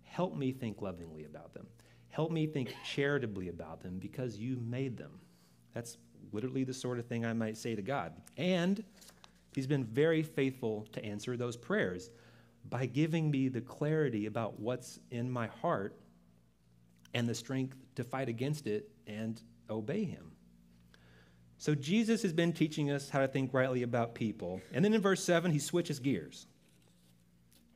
help 0.02 0.36
me 0.36 0.52
think 0.52 0.82
lovingly 0.82 1.24
about 1.24 1.54
them. 1.54 1.66
Help 2.08 2.30
me 2.30 2.46
think 2.46 2.74
charitably 2.84 3.48
about 3.48 3.82
them 3.82 3.98
because 3.98 4.36
you 4.36 4.56
made 4.56 4.96
them. 4.96 5.20
That's 5.74 5.96
literally 6.32 6.64
the 6.64 6.74
sort 6.74 6.98
of 6.98 7.06
thing 7.06 7.24
I 7.24 7.32
might 7.32 7.56
say 7.56 7.74
to 7.74 7.82
God. 7.82 8.12
And 8.36 8.82
He's 9.54 9.66
been 9.66 9.84
very 9.84 10.22
faithful 10.22 10.86
to 10.92 11.02
answer 11.02 11.36
those 11.36 11.56
prayers 11.56 12.10
by 12.68 12.84
giving 12.84 13.30
me 13.30 13.48
the 13.48 13.62
clarity 13.62 14.26
about 14.26 14.60
what's 14.60 14.98
in 15.10 15.30
my 15.30 15.46
heart 15.46 15.96
and 17.14 17.26
the 17.26 17.34
strength 17.34 17.76
to 17.94 18.04
fight 18.04 18.28
against 18.28 18.66
it 18.66 18.90
and 19.06 19.40
obey 19.70 20.04
Him. 20.04 20.32
So 21.58 21.74
Jesus 21.74 22.22
has 22.22 22.32
been 22.32 22.52
teaching 22.52 22.90
us 22.90 23.08
how 23.08 23.20
to 23.20 23.28
think 23.28 23.54
rightly 23.54 23.82
about 23.82 24.14
people. 24.14 24.60
And 24.72 24.84
then 24.84 24.92
in 24.92 25.00
verse 25.00 25.24
7, 25.24 25.50
he 25.50 25.58
switches 25.58 25.98
gears 25.98 26.46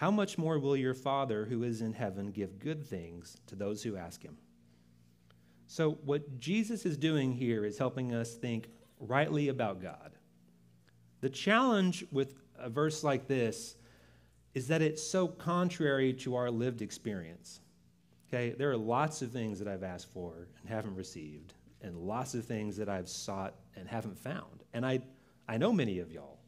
how 0.00 0.10
much 0.10 0.38
more 0.38 0.58
will 0.58 0.78
your 0.78 0.94
Father 0.94 1.44
who 1.44 1.62
is 1.62 1.82
in 1.82 1.92
heaven 1.92 2.30
give 2.30 2.58
good 2.58 2.82
things 2.82 3.36
to 3.46 3.54
those 3.54 3.82
who 3.82 3.98
ask 3.98 4.22
him? 4.22 4.38
So, 5.66 5.98
what 6.06 6.40
Jesus 6.40 6.86
is 6.86 6.96
doing 6.96 7.34
here 7.34 7.66
is 7.66 7.76
helping 7.76 8.14
us 8.14 8.32
think 8.32 8.70
rightly 8.98 9.48
about 9.48 9.82
God. 9.82 10.12
The 11.20 11.28
challenge 11.28 12.06
with 12.10 12.32
a 12.58 12.70
verse 12.70 13.04
like 13.04 13.28
this 13.28 13.76
is 14.54 14.68
that 14.68 14.80
it's 14.80 15.02
so 15.02 15.28
contrary 15.28 16.14
to 16.14 16.34
our 16.34 16.50
lived 16.50 16.80
experience. 16.80 17.60
Okay, 18.26 18.54
there 18.56 18.70
are 18.70 18.78
lots 18.78 19.20
of 19.20 19.32
things 19.32 19.58
that 19.58 19.68
I've 19.68 19.82
asked 19.82 20.10
for 20.14 20.48
and 20.62 20.70
haven't 20.70 20.96
received. 20.96 21.52
and 21.82 21.94
lots 21.94 22.32
of 22.32 22.46
things 22.46 22.74
that 22.78 22.88
I've 22.88 23.08
sought 23.08 23.52
and 23.76 23.86
haven't 23.86 24.18
found. 24.18 24.64
And 24.72 24.86
I, 24.86 25.00
I 25.46 25.58
know 25.58 25.74
many 25.74 25.98
of 25.98 26.10
y'all. 26.10 26.39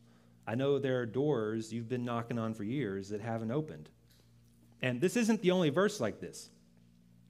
I 0.47 0.55
know 0.55 0.79
there 0.79 1.01
are 1.01 1.07
doors 1.07 1.73
you've 1.73 1.89
been 1.89 2.05
knocking 2.05 2.39
on 2.39 2.55
for 2.55 2.65
years 2.65 3.11
that 3.11 3.21
haven't 3.21 3.53
opened. 3.53 3.89
And 4.81 5.01
this 5.01 5.17
isn't 5.17 5.43
the 5.43 5.53
only 5.53 5.71
verse 5.71 6.01
like 6.01 6.21
this. 6.21 6.51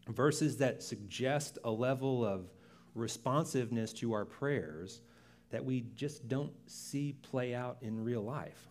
Verses 0.08 0.56
that 0.58 0.82
suggest 0.82 1.58
a 1.64 1.70
level 1.70 2.24
of 2.24 2.46
responsiveness 2.94 3.92
to 3.94 4.14
our 4.14 4.24
prayers 4.24 5.02
that 5.50 5.64
we 5.64 5.84
just 5.94 6.26
don't 6.28 6.52
see 6.66 7.14
play 7.22 7.54
out 7.54 7.76
in 7.82 8.02
real 8.02 8.22
life. 8.22 8.68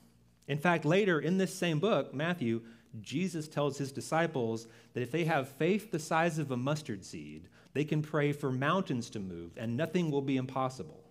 In 0.48 0.58
fact, 0.58 0.84
later 0.84 1.20
in 1.20 1.38
this 1.38 1.54
same 1.54 1.80
book, 1.80 2.14
Matthew, 2.14 2.62
Jesus 3.02 3.48
tells 3.48 3.78
his 3.78 3.92
disciples 3.92 4.68
that 4.94 5.02
if 5.02 5.12
they 5.12 5.24
have 5.26 5.48
faith 5.48 5.92
the 5.92 6.00
size 6.00 6.40
of 6.40 6.52
a 6.52 6.58
mustard 6.58 7.06
seed, 7.06 7.48
they 7.74 7.86
can 7.86 8.02
pray 8.02 8.34
for 8.34 8.52
mountains 8.52 9.10
to 9.12 9.20
move 9.20 9.52
and 9.56 9.78
nothing 9.78 10.12
will 10.12 10.22
be 10.22 10.38
impossible. 10.38 11.04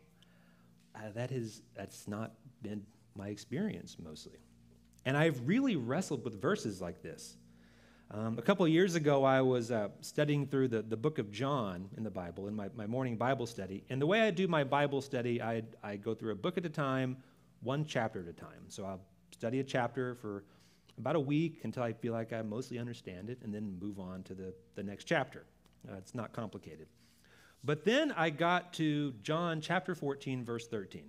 Uh, 0.95 1.11
that 1.15 1.31
is, 1.31 1.63
that's 1.75 2.07
not 2.07 2.33
been 2.63 2.85
my 3.15 3.29
experience 3.29 3.97
mostly. 4.03 4.39
And 5.05 5.17
I've 5.17 5.41
really 5.47 5.77
wrestled 5.77 6.25
with 6.25 6.41
verses 6.41 6.81
like 6.81 7.03
this. 7.03 7.37
Um, 8.13 8.39
a 8.39 8.43
couple 8.43 8.67
years 8.67 8.97
ago, 8.97 9.23
I 9.23 9.41
was 9.41 9.71
uh, 9.71 9.89
studying 10.01 10.47
through 10.47 10.69
the, 10.69 10.83
the 10.83 10.97
book 10.97 11.19
of 11.19 11.31
John 11.31 11.89
in 11.97 12.03
the 12.03 12.11
Bible 12.11 12.49
in 12.49 12.55
my, 12.55 12.69
my 12.75 12.87
morning 12.87 13.17
Bible 13.17 13.47
study. 13.47 13.85
And 13.89 14.03
the 14.03 14.07
way 14.07 14.23
I 14.23 14.33
do 14.33 14.49
my 14.49 14.65
Bible 14.65 15.01
study, 15.01 15.41
I, 15.41 15.63
I 15.83 15.97
go 15.97 16.15
through 16.15 16.33
a 16.33 16.37
book 16.37 16.59
at 16.59 16.67
a 16.67 16.71
time, 16.71 17.17
one 17.63 17.85
chapter 17.85 18.21
at 18.21 18.27
a 18.27 18.33
time. 18.33 18.65
So 18.69 18.85
I'll 18.85 19.01
study 19.31 19.61
a 19.61 19.65
chapter 19.65 20.17
for 20.17 20.45
about 20.99 21.15
a 21.15 21.21
week 21.21 21.61
until 21.63 21.85
I 21.85 21.93
feel 21.93 22.13
like 22.13 22.33
I 22.33 22.43
mostly 22.43 22.79
understand 22.79 23.31
it, 23.31 23.39
and 23.43 23.55
then 23.55 23.79
move 23.81 23.99
on 24.01 24.23
to 24.25 24.35
the, 24.35 24.53
the 24.75 24.83
next 24.83 25.05
chapter. 25.05 25.45
Uh, 25.89 25.95
it's 25.97 26.15
not 26.15 26.33
complicated. 26.33 26.89
But 27.63 27.85
then 27.85 28.13
I 28.13 28.31
got 28.31 28.73
to 28.75 29.13
John 29.23 29.61
chapter 29.61 29.95
14, 29.95 30.45
verse 30.45 30.67
13. 30.67 31.05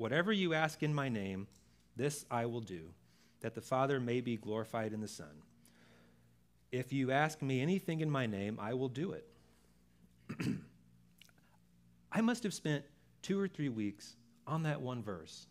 Whatever 0.00 0.32
you 0.32 0.54
ask 0.54 0.82
in 0.82 0.94
my 0.94 1.10
name, 1.10 1.46
this 1.94 2.24
I 2.30 2.46
will 2.46 2.62
do, 2.62 2.94
that 3.42 3.54
the 3.54 3.60
Father 3.60 4.00
may 4.00 4.22
be 4.22 4.38
glorified 4.38 4.94
in 4.94 5.02
the 5.02 5.06
Son. 5.06 5.42
If 6.72 6.90
you 6.90 7.10
ask 7.10 7.42
me 7.42 7.60
anything 7.60 8.00
in 8.00 8.10
my 8.10 8.24
name, 8.24 8.58
I 8.58 8.72
will 8.72 8.88
do 8.88 9.12
it. 9.12 9.28
I 12.12 12.22
must 12.22 12.44
have 12.44 12.54
spent 12.54 12.82
two 13.20 13.38
or 13.38 13.46
three 13.46 13.68
weeks 13.68 14.16
on 14.46 14.62
that 14.62 14.80
one 14.80 15.02
verse, 15.02 15.48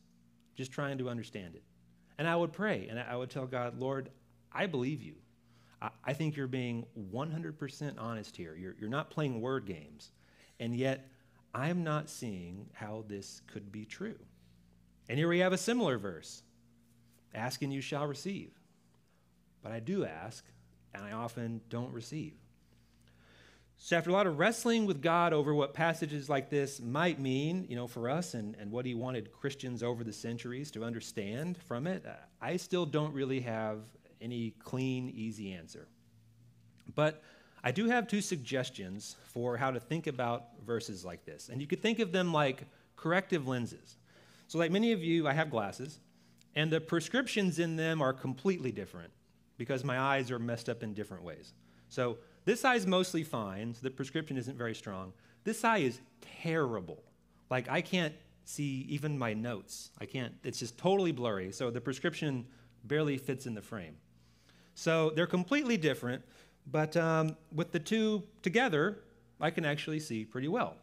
just 0.56 0.72
trying 0.72 0.98
to 0.98 1.10
understand 1.10 1.54
it. 1.54 1.62
And 2.18 2.28
I 2.28 2.36
would 2.36 2.52
pray 2.52 2.88
and 2.90 3.00
I 3.00 3.16
would 3.18 3.30
tell 3.30 3.46
God, 3.46 3.78
Lord, 3.78 4.10
I 4.52 4.66
believe 4.66 5.04
you. 5.04 5.14
I, 6.04 6.14
think 6.14 6.36
you're 6.36 6.48
being 6.48 6.88
100% 7.14 7.94
honest 8.00 8.36
here. 8.36 8.56
You're, 8.56 8.76
you're 8.80 8.90
not 8.90 9.12
playing 9.12 9.42
word 9.42 9.68
games. 9.68 10.10
And 10.60 10.76
yet, 10.76 11.08
I'm 11.54 11.84
not 11.84 12.10
seeing 12.10 12.72
how 12.74 13.06
this 13.08 13.44
could 13.46 13.72
be 13.72 13.86
true. 13.86 14.18
And 15.10 15.18
here 15.18 15.28
we 15.28 15.40
have 15.40 15.54
a 15.54 15.58
similar 15.58 15.98
verse 15.98 16.44
Ask 17.34 17.62
and 17.62 17.72
you 17.72 17.82
shall 17.82 18.08
receive. 18.08 18.52
But 19.62 19.72
I 19.72 19.80
do 19.80 20.06
ask, 20.06 20.44
and 20.94 21.04
I 21.04 21.12
often 21.12 21.62
don't 21.70 21.92
receive. 21.94 22.34
So, 23.78 23.96
after 23.96 24.10
a 24.10 24.14
lot 24.14 24.28
of 24.28 24.40
wrestling 24.40 24.86
with 24.86 25.02
God 25.02 25.32
over 25.32 25.54
what 25.54 25.74
passages 25.74 26.28
like 26.28 26.50
this 26.50 26.82
might 26.82 27.20
mean, 27.20 27.66
you 27.70 27.76
know, 27.76 27.88
for 27.88 28.10
us 28.10 28.34
and, 28.34 28.56
and 28.56 28.72
what 28.72 28.86
he 28.86 28.94
wanted 28.94 29.32
Christians 29.32 29.84
over 29.84 30.04
the 30.04 30.12
centuries 30.12 30.70
to 30.72 30.84
understand 30.84 31.58
from 31.58 31.88
it, 31.88 32.06
uh, 32.06 32.12
I 32.42 32.58
still 32.58 32.86
don't 32.86 33.14
really 33.14 33.40
have 33.42 33.80
any 34.22 34.54
clean, 34.64 35.10
easy 35.10 35.54
answer. 35.54 35.88
But 36.94 37.22
I 37.64 37.72
do 37.72 37.88
have 37.88 38.08
two 38.08 38.22
suggestions 38.22 39.16
for 39.34 39.56
how 39.56 39.72
to 39.72 39.80
think 39.80 40.08
about 40.08 40.48
verses 40.66 41.06
like 41.06 41.26
this. 41.26 41.50
And 41.50 41.62
you 41.62 41.68
could 41.68 41.82
think 41.82 42.00
of 42.00 42.12
them 42.12 42.34
like 42.34 42.64
corrective 42.98 43.48
lenses. 43.48 43.96
So, 44.50 44.58
like 44.58 44.72
many 44.72 44.94
of 44.94 45.04
you, 45.04 45.28
I 45.28 45.34
have 45.34 45.52
glasses, 45.52 46.00
and 46.56 46.72
the 46.72 46.82
prescriptions 46.82 47.60
in 47.60 47.76
them 47.76 48.02
are 48.02 48.12
completely 48.12 48.72
different 48.72 49.12
because 49.58 49.84
my 49.84 50.00
eyes 50.00 50.32
are 50.32 50.40
messed 50.40 50.70
up 50.70 50.82
in 50.82 50.96
different 50.96 51.24
ways. 51.24 51.54
So, 51.88 52.18
this 52.46 52.66
eye 52.66 52.74
is 52.74 52.88
mostly 52.88 53.24
fine, 53.24 53.76
so 53.76 53.82
the 53.84 53.92
prescription 53.92 54.38
isn't 54.38 54.58
very 54.58 54.74
strong. 54.74 55.14
This 55.44 55.64
eye 55.64 55.78
is 55.78 56.02
terrible. 56.42 57.04
Like, 57.52 57.70
I 57.70 57.82
can't 57.82 58.16
see 58.44 58.88
even 58.90 59.20
my 59.20 59.36
notes. 59.36 59.92
I 60.02 60.08
can't, 60.08 60.34
it's 60.44 60.58
just 60.58 60.80
totally 60.80 61.12
blurry. 61.12 61.52
So, 61.52 61.70
the 61.70 61.80
prescription 61.80 62.48
barely 62.86 63.20
fits 63.20 63.46
in 63.46 63.54
the 63.54 63.62
frame. 63.62 63.98
So, 64.74 65.12
they're 65.12 65.28
completely 65.28 65.78
different, 65.78 66.24
but 66.66 66.98
um, 66.98 67.38
with 67.54 67.72
the 67.72 67.80
two 67.80 68.24
together, 68.42 68.98
I 69.40 69.52
can 69.52 69.64
actually 69.64 70.00
see 70.00 70.26
pretty 70.26 70.48
well. 70.48 70.76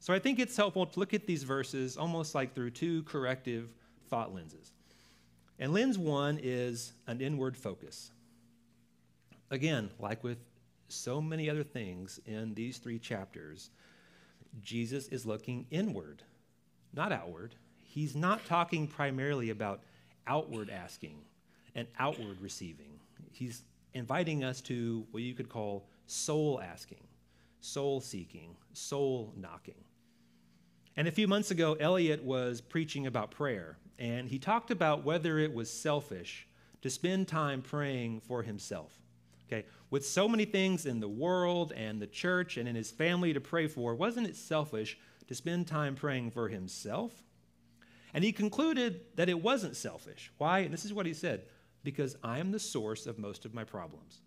So, 0.00 0.14
I 0.14 0.18
think 0.18 0.38
it's 0.38 0.56
helpful 0.56 0.86
to 0.86 1.00
look 1.00 1.12
at 1.14 1.26
these 1.26 1.42
verses 1.42 1.96
almost 1.96 2.34
like 2.34 2.54
through 2.54 2.70
two 2.70 3.02
corrective 3.02 3.68
thought 4.08 4.34
lenses. 4.34 4.72
And 5.58 5.72
lens 5.72 5.98
one 5.98 6.38
is 6.42 6.92
an 7.06 7.20
inward 7.20 7.56
focus. 7.56 8.12
Again, 9.50 9.90
like 9.98 10.22
with 10.22 10.38
so 10.88 11.20
many 11.20 11.50
other 11.50 11.64
things 11.64 12.20
in 12.26 12.54
these 12.54 12.78
three 12.78 12.98
chapters, 12.98 13.70
Jesus 14.62 15.08
is 15.08 15.26
looking 15.26 15.66
inward, 15.70 16.22
not 16.94 17.12
outward. 17.12 17.54
He's 17.82 18.14
not 18.14 18.44
talking 18.46 18.86
primarily 18.86 19.50
about 19.50 19.82
outward 20.26 20.70
asking 20.70 21.18
and 21.74 21.86
outward 21.98 22.40
receiving. 22.40 23.00
He's 23.32 23.64
inviting 23.94 24.44
us 24.44 24.60
to 24.62 25.06
what 25.10 25.22
you 25.22 25.34
could 25.34 25.48
call 25.48 25.88
soul 26.06 26.60
asking, 26.60 27.02
soul 27.60 28.00
seeking, 28.00 28.56
soul 28.72 29.32
knocking. 29.36 29.74
And 30.98 31.06
a 31.06 31.12
few 31.12 31.28
months 31.28 31.52
ago, 31.52 31.76
Elliot 31.78 32.24
was 32.24 32.60
preaching 32.60 33.06
about 33.06 33.30
prayer, 33.30 33.78
and 34.00 34.28
he 34.28 34.40
talked 34.40 34.72
about 34.72 35.04
whether 35.04 35.38
it 35.38 35.54
was 35.54 35.70
selfish 35.70 36.48
to 36.82 36.90
spend 36.90 37.28
time 37.28 37.62
praying 37.62 38.18
for 38.18 38.42
himself. 38.42 38.98
Okay, 39.46 39.64
with 39.90 40.04
so 40.04 40.28
many 40.28 40.44
things 40.44 40.86
in 40.86 40.98
the 40.98 41.08
world 41.08 41.72
and 41.76 42.02
the 42.02 42.08
church 42.08 42.56
and 42.56 42.68
in 42.68 42.74
his 42.74 42.90
family 42.90 43.32
to 43.32 43.40
pray 43.40 43.68
for, 43.68 43.94
wasn't 43.94 44.26
it 44.26 44.34
selfish 44.34 44.98
to 45.28 45.36
spend 45.36 45.68
time 45.68 45.94
praying 45.94 46.32
for 46.32 46.48
himself? 46.48 47.12
And 48.12 48.24
he 48.24 48.32
concluded 48.32 49.02
that 49.14 49.28
it 49.28 49.40
wasn't 49.40 49.76
selfish. 49.76 50.32
Why? 50.38 50.58
And 50.58 50.74
this 50.74 50.84
is 50.84 50.92
what 50.92 51.06
he 51.06 51.14
said 51.14 51.44
because 51.84 52.16
I 52.24 52.40
am 52.40 52.50
the 52.50 52.58
source 52.58 53.06
of 53.06 53.20
most 53.20 53.44
of 53.44 53.54
my 53.54 53.62
problems. 53.62 54.18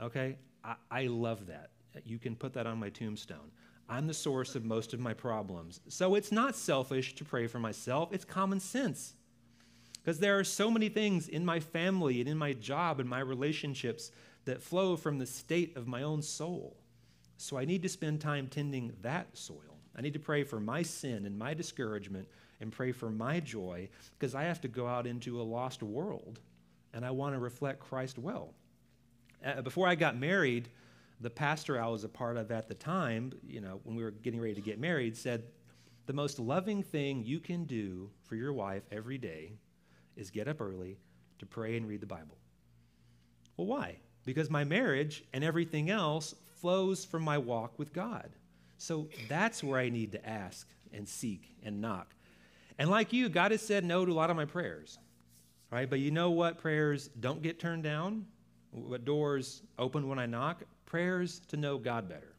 Okay? 0.00 0.36
I, 0.64 0.74
I 0.90 1.06
love 1.06 1.46
that. 1.46 1.70
You 2.04 2.18
can 2.18 2.34
put 2.34 2.54
that 2.54 2.66
on 2.66 2.80
my 2.80 2.88
tombstone. 2.88 3.52
I'm 3.88 4.06
the 4.06 4.14
source 4.14 4.54
of 4.54 4.64
most 4.64 4.94
of 4.94 5.00
my 5.00 5.14
problems. 5.14 5.80
So 5.88 6.14
it's 6.14 6.32
not 6.32 6.56
selfish 6.56 7.14
to 7.16 7.24
pray 7.24 7.46
for 7.46 7.58
myself, 7.58 8.12
it's 8.12 8.24
common 8.24 8.60
sense. 8.60 9.14
Because 10.02 10.18
there 10.18 10.38
are 10.38 10.44
so 10.44 10.70
many 10.70 10.88
things 10.88 11.28
in 11.28 11.44
my 11.44 11.60
family 11.60 12.20
and 12.20 12.28
in 12.28 12.36
my 12.36 12.54
job 12.54 12.98
and 12.98 13.08
my 13.08 13.20
relationships 13.20 14.10
that 14.44 14.62
flow 14.62 14.96
from 14.96 15.18
the 15.18 15.26
state 15.26 15.76
of 15.76 15.86
my 15.86 16.02
own 16.02 16.22
soul. 16.22 16.76
So 17.36 17.56
I 17.56 17.64
need 17.64 17.82
to 17.82 17.88
spend 17.88 18.20
time 18.20 18.48
tending 18.48 18.92
that 19.02 19.36
soil. 19.36 19.78
I 19.94 20.00
need 20.00 20.14
to 20.14 20.18
pray 20.18 20.42
for 20.42 20.58
my 20.58 20.82
sin 20.82 21.26
and 21.26 21.38
my 21.38 21.54
discouragement 21.54 22.26
and 22.60 22.72
pray 22.72 22.92
for 22.92 23.10
my 23.10 23.40
joy 23.40 23.88
because 24.18 24.34
I 24.34 24.44
have 24.44 24.60
to 24.62 24.68
go 24.68 24.86
out 24.86 25.06
into 25.06 25.40
a 25.40 25.42
lost 25.42 25.82
world 25.82 26.40
and 26.94 27.04
I 27.04 27.10
want 27.10 27.34
to 27.34 27.38
reflect 27.38 27.80
Christ 27.80 28.18
well. 28.18 28.54
Uh, 29.44 29.62
before 29.62 29.88
I 29.88 29.94
got 29.94 30.16
married, 30.16 30.68
the 31.22 31.30
pastor 31.30 31.80
I 31.80 31.86
was 31.88 32.04
a 32.04 32.08
part 32.08 32.36
of 32.36 32.50
at 32.50 32.68
the 32.68 32.74
time, 32.74 33.32
you 33.46 33.60
know, 33.60 33.80
when 33.84 33.96
we 33.96 34.02
were 34.02 34.10
getting 34.10 34.40
ready 34.40 34.54
to 34.54 34.60
get 34.60 34.78
married, 34.78 35.16
said, 35.16 35.44
The 36.06 36.12
most 36.12 36.38
loving 36.38 36.82
thing 36.82 37.24
you 37.24 37.40
can 37.40 37.64
do 37.64 38.10
for 38.24 38.36
your 38.36 38.52
wife 38.52 38.82
every 38.92 39.18
day 39.18 39.52
is 40.16 40.30
get 40.30 40.48
up 40.48 40.60
early 40.60 40.98
to 41.38 41.46
pray 41.46 41.76
and 41.76 41.88
read 41.88 42.00
the 42.00 42.06
Bible. 42.06 42.36
Well, 43.56 43.66
why? 43.66 43.96
because 44.24 44.50
my 44.50 44.64
marriage 44.64 45.24
and 45.32 45.42
everything 45.42 45.90
else 45.90 46.34
flows 46.60 47.04
from 47.04 47.22
my 47.22 47.38
walk 47.38 47.78
with 47.78 47.92
God. 47.92 48.30
So 48.78 49.08
that's 49.28 49.62
where 49.62 49.78
I 49.78 49.88
need 49.88 50.12
to 50.12 50.28
ask 50.28 50.68
and 50.92 51.08
seek 51.08 51.56
and 51.62 51.80
knock. 51.80 52.14
And 52.78 52.90
like 52.90 53.12
you, 53.12 53.28
God 53.28 53.50
has 53.50 53.62
said 53.62 53.84
no 53.84 54.04
to 54.04 54.12
a 54.12 54.14
lot 54.14 54.30
of 54.30 54.36
my 54.36 54.44
prayers, 54.44 54.98
right? 55.70 55.88
But 55.88 56.00
you 56.00 56.10
know 56.10 56.30
what 56.30 56.58
prayers 56.58 57.08
don't 57.20 57.42
get 57.42 57.60
turned 57.60 57.82
down? 57.82 58.26
What 58.72 59.04
doors 59.04 59.62
open 59.78 60.08
when 60.08 60.18
I 60.18 60.26
knock? 60.26 60.62
Prayers 60.86 61.40
to 61.48 61.56
know 61.56 61.78
God 61.78 62.08
better. 62.08 62.34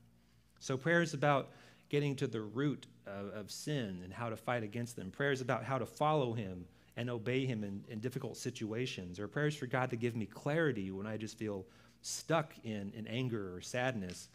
So 0.59 0.77
prayers 0.77 1.13
about 1.13 1.51
getting 1.89 2.15
to 2.15 2.27
the 2.27 2.41
root 2.41 2.87
of, 3.05 3.27
of 3.33 3.51
sin 3.51 4.01
and 4.03 4.11
how 4.11 4.29
to 4.29 4.35
fight 4.35 4.63
against 4.63 4.95
them. 4.95 5.11
Prayers 5.11 5.41
about 5.41 5.63
how 5.63 5.77
to 5.77 5.85
follow 5.85 6.33
Him 6.33 6.65
and 6.97 7.09
obey 7.09 7.45
Him 7.45 7.63
in, 7.63 7.83
in 7.87 7.99
difficult 7.99 8.35
situations, 8.35 9.19
or 9.19 9.27
prayers 9.27 9.55
for 9.55 9.67
God 9.67 9.91
to 9.91 9.95
give 9.95 10.15
me 10.15 10.25
clarity 10.25 10.89
when 10.89 11.05
I 11.05 11.17
just 11.17 11.37
feel 11.37 11.65
stuck 12.01 12.53
in, 12.63 12.91
in 12.95 13.05
anger 13.07 13.55
or 13.55 13.61
sadness. 13.61 14.29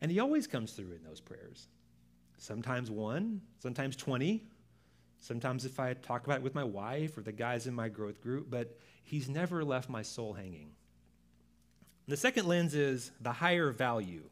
And 0.00 0.10
He 0.10 0.20
always 0.20 0.46
comes 0.46 0.72
through 0.72 0.92
in 0.92 1.04
those 1.04 1.20
prayers. 1.20 1.66
Sometimes 2.38 2.90
one, 2.90 3.42
sometimes 3.58 3.94
20, 3.94 4.42
sometimes 5.20 5.64
if 5.64 5.78
I 5.78 5.92
talk 5.94 6.24
about 6.24 6.38
it 6.38 6.42
with 6.42 6.54
my 6.54 6.64
wife 6.64 7.16
or 7.18 7.20
the 7.20 7.32
guys 7.32 7.66
in 7.66 7.74
my 7.74 7.88
growth 7.88 8.22
group, 8.22 8.48
but 8.50 8.78
He's 9.04 9.28
never 9.28 9.64
left 9.64 9.90
my 9.90 10.02
soul 10.02 10.32
hanging. 10.32 10.70
The 12.08 12.16
second 12.16 12.46
lens 12.46 12.74
is 12.74 13.10
the 13.20 13.32
higher 13.32 13.70
value. 13.70 14.22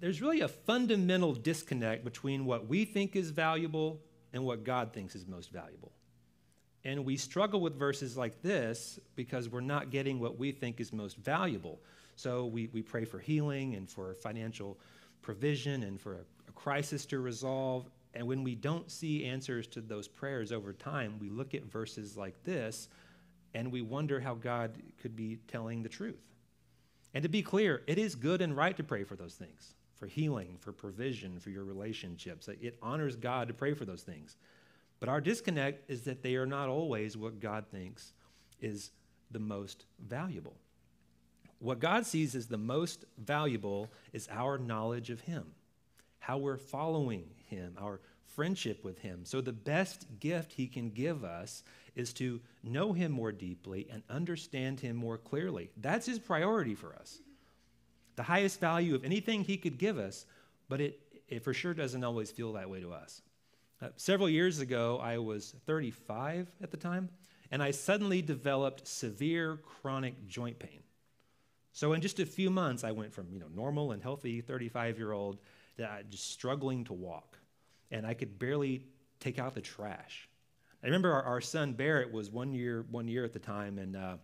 there's 0.00 0.22
really 0.22 0.40
a 0.40 0.48
fundamental 0.48 1.34
disconnect 1.34 2.04
between 2.04 2.44
what 2.44 2.68
we 2.68 2.84
think 2.84 3.16
is 3.16 3.30
valuable 3.30 4.00
and 4.32 4.44
what 4.44 4.64
God 4.64 4.92
thinks 4.92 5.14
is 5.14 5.26
most 5.26 5.50
valuable. 5.50 5.92
And 6.84 7.04
we 7.04 7.16
struggle 7.16 7.60
with 7.60 7.78
verses 7.78 8.16
like 8.16 8.42
this 8.42 9.00
because 9.16 9.48
we're 9.48 9.60
not 9.60 9.90
getting 9.90 10.20
what 10.20 10.38
we 10.38 10.52
think 10.52 10.80
is 10.80 10.92
most 10.92 11.16
valuable. 11.16 11.80
So 12.16 12.46
we, 12.46 12.68
we 12.72 12.82
pray 12.82 13.04
for 13.04 13.18
healing 13.18 13.74
and 13.74 13.88
for 13.88 14.14
financial 14.14 14.78
provision 15.22 15.82
and 15.82 16.00
for 16.00 16.14
a, 16.14 16.20
a 16.48 16.52
crisis 16.52 17.06
to 17.06 17.20
resolve. 17.20 17.90
And 18.12 18.26
when 18.26 18.44
we 18.44 18.54
don't 18.54 18.90
see 18.90 19.24
answers 19.24 19.66
to 19.68 19.80
those 19.80 20.06
prayers 20.06 20.52
over 20.52 20.72
time, 20.72 21.18
we 21.18 21.30
look 21.30 21.54
at 21.54 21.64
verses 21.64 22.16
like 22.16 22.42
this 22.44 22.88
and 23.54 23.70
we 23.70 23.82
wonder 23.82 24.20
how 24.20 24.34
God 24.34 24.72
could 25.00 25.16
be 25.16 25.38
telling 25.48 25.82
the 25.82 25.88
truth. 25.88 26.26
And 27.14 27.22
to 27.22 27.28
be 27.28 27.42
clear, 27.42 27.82
it 27.86 27.98
is 27.98 28.14
good 28.14 28.40
and 28.42 28.56
right 28.56 28.76
to 28.76 28.82
pray 28.82 29.04
for 29.04 29.16
those 29.16 29.34
things 29.34 29.74
for 29.94 30.08
healing, 30.08 30.56
for 30.60 30.72
provision, 30.72 31.38
for 31.38 31.50
your 31.50 31.64
relationships. 31.64 32.48
It 32.48 32.76
honors 32.82 33.14
God 33.14 33.46
to 33.46 33.54
pray 33.54 33.74
for 33.74 33.84
those 33.84 34.02
things. 34.02 34.36
But 34.98 35.08
our 35.08 35.20
disconnect 35.20 35.88
is 35.88 36.02
that 36.02 36.22
they 36.22 36.34
are 36.34 36.46
not 36.46 36.68
always 36.68 37.16
what 37.16 37.40
God 37.40 37.66
thinks 37.70 38.12
is 38.60 38.90
the 39.30 39.38
most 39.38 39.86
valuable. 40.04 40.56
What 41.58 41.78
God 41.78 42.06
sees 42.06 42.34
as 42.34 42.48
the 42.48 42.58
most 42.58 43.04
valuable 43.18 43.90
is 44.12 44.28
our 44.30 44.58
knowledge 44.58 45.10
of 45.10 45.20
Him, 45.20 45.46
how 46.18 46.38
we're 46.38 46.58
following 46.58 47.30
Him, 47.48 47.76
our 47.80 48.00
friendship 48.34 48.84
with 48.84 48.98
Him. 48.98 49.24
So, 49.24 49.40
the 49.40 49.52
best 49.52 50.06
gift 50.20 50.52
He 50.52 50.66
can 50.66 50.90
give 50.90 51.24
us 51.24 51.62
is 51.96 52.12
to 52.14 52.40
know 52.62 52.92
Him 52.92 53.12
more 53.12 53.32
deeply 53.32 53.86
and 53.90 54.02
understand 54.08 54.80
Him 54.80 54.96
more 54.96 55.18
clearly. 55.18 55.70
That's 55.76 56.06
His 56.06 56.18
priority 56.18 56.74
for 56.74 56.94
us. 56.94 57.20
The 58.16 58.22
highest 58.22 58.60
value 58.60 58.94
of 58.94 59.04
anything 59.04 59.44
He 59.44 59.56
could 59.56 59.78
give 59.78 59.98
us, 59.98 60.26
but 60.68 60.80
it, 60.80 61.00
it 61.28 61.42
for 61.42 61.54
sure 61.54 61.74
doesn't 61.74 62.04
always 62.04 62.30
feel 62.30 62.52
that 62.54 62.70
way 62.70 62.80
to 62.80 62.92
us. 62.92 63.22
Uh, 63.82 63.88
several 63.96 64.28
years 64.28 64.60
ago, 64.60 64.98
I 65.02 65.18
was 65.18 65.54
35 65.66 66.48
at 66.62 66.70
the 66.70 66.76
time, 66.76 67.08
and 67.50 67.62
I 67.62 67.70
suddenly 67.70 68.22
developed 68.22 68.86
severe 68.86 69.58
chronic 69.58 70.26
joint 70.26 70.58
pain. 70.58 70.80
So 71.72 71.92
in 71.92 72.00
just 72.00 72.20
a 72.20 72.26
few 72.26 72.50
months, 72.50 72.84
I 72.84 72.92
went 72.92 73.12
from 73.12 73.26
you 73.32 73.40
know 73.40 73.48
normal 73.54 73.92
and 73.92 74.02
healthy 74.02 74.40
35 74.40 74.96
year 74.96 75.12
old 75.12 75.38
to 75.76 75.84
uh, 75.84 76.02
just 76.08 76.30
struggling 76.30 76.84
to 76.84 76.92
walk, 76.92 77.36
and 77.90 78.06
I 78.06 78.14
could 78.14 78.38
barely 78.38 78.86
take 79.18 79.38
out 79.38 79.54
the 79.54 79.60
trash. 79.60 80.28
I 80.84 80.86
remember 80.86 81.12
our, 81.12 81.22
our 81.22 81.40
son 81.40 81.72
Barrett 81.72 82.12
was 82.12 82.30
one 82.30 82.52
year 82.52 82.84
one 82.90 83.08
year 83.08 83.24
at 83.24 83.32
the 83.32 83.38
time, 83.38 83.78
and 83.78 83.96
uh, 83.96 84.16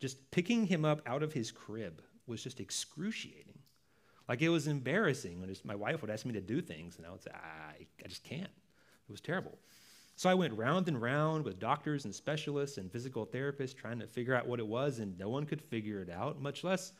just 0.00 0.30
picking 0.30 0.66
him 0.66 0.86
up 0.86 1.02
out 1.06 1.22
of 1.22 1.34
his 1.34 1.50
crib 1.50 2.00
was 2.26 2.42
just 2.42 2.60
excruciating. 2.60 3.58
Like 4.26 4.40
it 4.40 4.48
was 4.48 4.68
embarrassing 4.68 5.38
when 5.40 5.54
my 5.64 5.74
wife 5.74 6.00
would 6.00 6.10
ask 6.10 6.24
me 6.24 6.32
to 6.32 6.40
do 6.40 6.62
things, 6.62 6.96
and 6.96 7.06
I 7.06 7.10
would 7.10 7.22
say, 7.22 7.30
I, 7.34 7.86
I 8.02 8.08
just 8.08 8.24
can't. 8.24 8.42
It 8.42 9.10
was 9.10 9.20
terrible. 9.20 9.58
So 10.16 10.30
I 10.30 10.34
went 10.34 10.54
round 10.54 10.88
and 10.88 11.00
round 11.00 11.44
with 11.44 11.60
doctors 11.60 12.06
and 12.06 12.14
specialists 12.14 12.78
and 12.78 12.90
physical 12.90 13.26
therapists 13.26 13.76
trying 13.76 14.00
to 14.00 14.06
figure 14.06 14.34
out 14.34 14.48
what 14.48 14.60
it 14.60 14.66
was, 14.66 15.00
and 15.00 15.18
no 15.18 15.28
one 15.28 15.44
could 15.44 15.60
figure 15.60 16.00
it 16.00 16.10
out, 16.10 16.40
much 16.40 16.64
less 16.64 16.92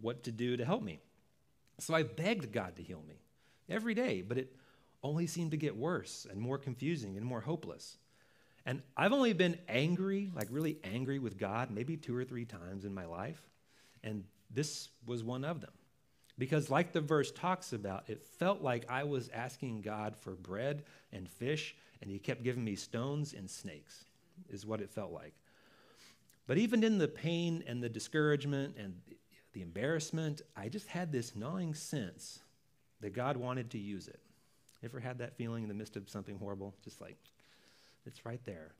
what 0.00 0.24
to 0.24 0.32
do 0.32 0.56
to 0.56 0.64
help 0.64 0.82
me. 0.82 1.00
So 1.78 1.94
I 1.94 2.02
begged 2.02 2.52
God 2.52 2.76
to 2.76 2.82
heal 2.82 3.02
me 3.08 3.22
every 3.68 3.94
day, 3.94 4.22
but 4.22 4.38
it 4.38 4.56
only 5.02 5.26
seemed 5.26 5.52
to 5.52 5.56
get 5.56 5.76
worse 5.76 6.26
and 6.28 6.40
more 6.40 6.58
confusing 6.58 7.16
and 7.16 7.24
more 7.24 7.40
hopeless. 7.40 7.98
And 8.66 8.82
I've 8.96 9.12
only 9.12 9.32
been 9.32 9.58
angry, 9.68 10.30
like 10.34 10.48
really 10.50 10.78
angry 10.82 11.20
with 11.20 11.38
God, 11.38 11.70
maybe 11.70 11.96
two 11.96 12.16
or 12.16 12.24
three 12.24 12.44
times 12.44 12.84
in 12.84 12.92
my 12.92 13.06
life, 13.06 13.40
and 14.02 14.24
this 14.50 14.88
was 15.06 15.22
one 15.22 15.44
of 15.44 15.60
them. 15.60 15.70
Because, 16.36 16.68
like 16.68 16.92
the 16.92 17.00
verse 17.00 17.30
talks 17.30 17.72
about, 17.72 18.10
it 18.10 18.22
felt 18.22 18.60
like 18.60 18.84
I 18.90 19.04
was 19.04 19.30
asking 19.32 19.82
God 19.82 20.16
for 20.16 20.32
bread 20.32 20.82
and 21.12 21.28
fish 21.28 21.74
and 22.02 22.10
he 22.10 22.18
kept 22.18 22.42
giving 22.42 22.64
me 22.64 22.76
stones 22.76 23.32
and 23.32 23.48
snakes, 23.48 24.04
is 24.50 24.66
what 24.66 24.80
it 24.80 24.90
felt 24.90 25.12
like. 25.12 25.32
But 26.46 26.58
even 26.58 26.84
in 26.84 26.98
the 26.98 27.08
pain 27.08 27.64
and 27.66 27.82
the 27.82 27.88
discouragement 27.88 28.76
and 28.78 29.00
the 29.54 29.62
embarrassment, 29.62 30.42
I 30.54 30.68
just 30.68 30.88
had 30.88 31.10
this 31.10 31.34
gnawing 31.34 31.72
sense 31.74 32.40
that 33.00 33.14
God 33.14 33.36
wanted 33.38 33.70
to 33.70 33.78
use 33.78 34.08
it. 34.08 34.20
Ever 34.84 35.00
had 35.00 35.18
that 35.18 35.36
feeling 35.36 35.62
in 35.62 35.68
the 35.68 35.74
midst 35.74 35.96
of 35.96 36.10
something 36.10 36.38
horrible? 36.38 36.74
Just 36.84 37.00
like, 37.00 37.16
it's 38.06 38.24
right 38.24 38.44
there. 38.44 38.74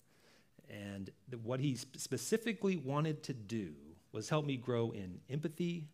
And 0.68 1.10
the, 1.28 1.38
what 1.38 1.60
he 1.60 1.76
specifically 1.76 2.76
wanted 2.76 3.22
to 3.24 3.32
do 3.32 3.72
was 4.12 4.28
help 4.28 4.46
me 4.46 4.56
grow 4.56 4.90
in 4.90 5.20
empathy 5.30 5.88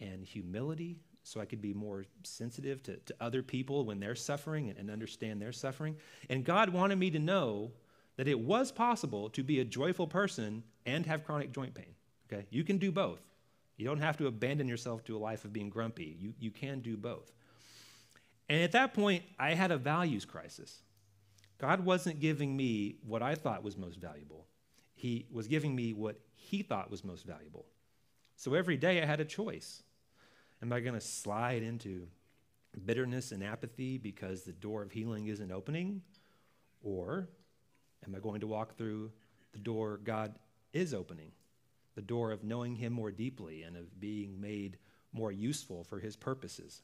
and 0.00 0.24
humility 0.24 0.96
so 1.22 1.40
I 1.40 1.44
could 1.44 1.60
be 1.60 1.74
more 1.74 2.04
sensitive 2.22 2.82
to, 2.84 2.96
to 2.96 3.14
other 3.20 3.42
people 3.42 3.84
when 3.84 3.98
they're 3.98 4.14
suffering 4.14 4.68
and, 4.68 4.78
and 4.78 4.90
understand 4.90 5.42
their 5.42 5.52
suffering. 5.52 5.96
And 6.30 6.44
God 6.44 6.68
wanted 6.70 6.98
me 6.98 7.10
to 7.10 7.18
know 7.18 7.72
that 8.16 8.28
it 8.28 8.38
was 8.38 8.72
possible 8.72 9.28
to 9.30 9.42
be 9.42 9.60
a 9.60 9.64
joyful 9.64 10.06
person 10.06 10.62
and 10.86 11.04
have 11.06 11.24
chronic 11.24 11.52
joint 11.52 11.74
pain. 11.74 11.94
Okay? 12.32 12.46
You 12.50 12.64
can 12.64 12.78
do 12.78 12.92
both. 12.92 13.20
You 13.76 13.84
don't 13.84 14.00
have 14.00 14.16
to 14.18 14.26
abandon 14.26 14.68
yourself 14.68 15.04
to 15.04 15.16
a 15.16 15.18
life 15.18 15.44
of 15.44 15.52
being 15.52 15.68
grumpy. 15.68 16.16
You, 16.18 16.32
you 16.38 16.50
can 16.50 16.80
do 16.80 16.96
both. 16.96 17.32
And 18.48 18.62
at 18.62 18.72
that 18.72 18.94
point, 18.94 19.24
I 19.38 19.54
had 19.54 19.70
a 19.70 19.76
values 19.76 20.24
crisis. 20.24 20.80
God 21.58 21.84
wasn't 21.84 22.20
giving 22.20 22.56
me 22.56 22.96
what 23.06 23.22
I 23.22 23.34
thought 23.34 23.62
was 23.62 23.76
most 23.76 23.98
valuable, 23.98 24.46
He 24.94 25.26
was 25.30 25.48
giving 25.48 25.74
me 25.74 25.92
what 25.92 26.20
He 26.34 26.62
thought 26.62 26.90
was 26.90 27.04
most 27.04 27.26
valuable. 27.26 27.66
So 28.36 28.54
every 28.54 28.76
day 28.76 29.02
I 29.02 29.06
had 29.06 29.20
a 29.20 29.24
choice. 29.24 29.82
Am 30.62 30.72
I 30.72 30.80
going 30.80 30.94
to 30.94 31.00
slide 31.00 31.62
into 31.62 32.06
bitterness 32.84 33.32
and 33.32 33.42
apathy 33.42 33.98
because 33.98 34.42
the 34.42 34.52
door 34.52 34.82
of 34.82 34.92
healing 34.92 35.28
isn't 35.28 35.50
opening? 35.50 36.02
Or 36.82 37.28
am 38.06 38.14
I 38.14 38.18
going 38.18 38.40
to 38.40 38.46
walk 38.46 38.76
through 38.76 39.10
the 39.52 39.58
door 39.58 40.00
God 40.04 40.34
is 40.72 40.92
opening, 40.92 41.32
the 41.94 42.02
door 42.02 42.32
of 42.32 42.44
knowing 42.44 42.76
Him 42.76 42.92
more 42.92 43.10
deeply 43.10 43.62
and 43.62 43.76
of 43.76 43.98
being 43.98 44.40
made 44.40 44.76
more 45.12 45.32
useful 45.32 45.84
for 45.84 45.98
His 45.98 46.16
purposes? 46.16 46.82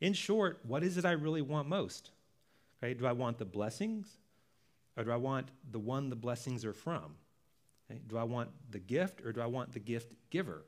In 0.00 0.12
short, 0.12 0.60
what 0.66 0.82
is 0.82 0.96
it 0.96 1.04
I 1.04 1.12
really 1.12 1.42
want 1.42 1.68
most? 1.68 2.10
Okay, 2.82 2.94
do 2.94 3.06
I 3.06 3.12
want 3.12 3.38
the 3.38 3.44
blessings 3.44 4.08
or 4.96 5.04
do 5.04 5.10
I 5.10 5.16
want 5.16 5.48
the 5.70 5.78
one 5.78 6.10
the 6.10 6.16
blessings 6.16 6.64
are 6.64 6.72
from? 6.72 7.14
Okay, 7.90 8.00
do 8.06 8.16
I 8.16 8.24
want 8.24 8.50
the 8.70 8.78
gift 8.78 9.24
or 9.24 9.32
do 9.32 9.40
I 9.40 9.46
want 9.46 9.72
the 9.72 9.80
gift 9.80 10.12
giver? 10.30 10.64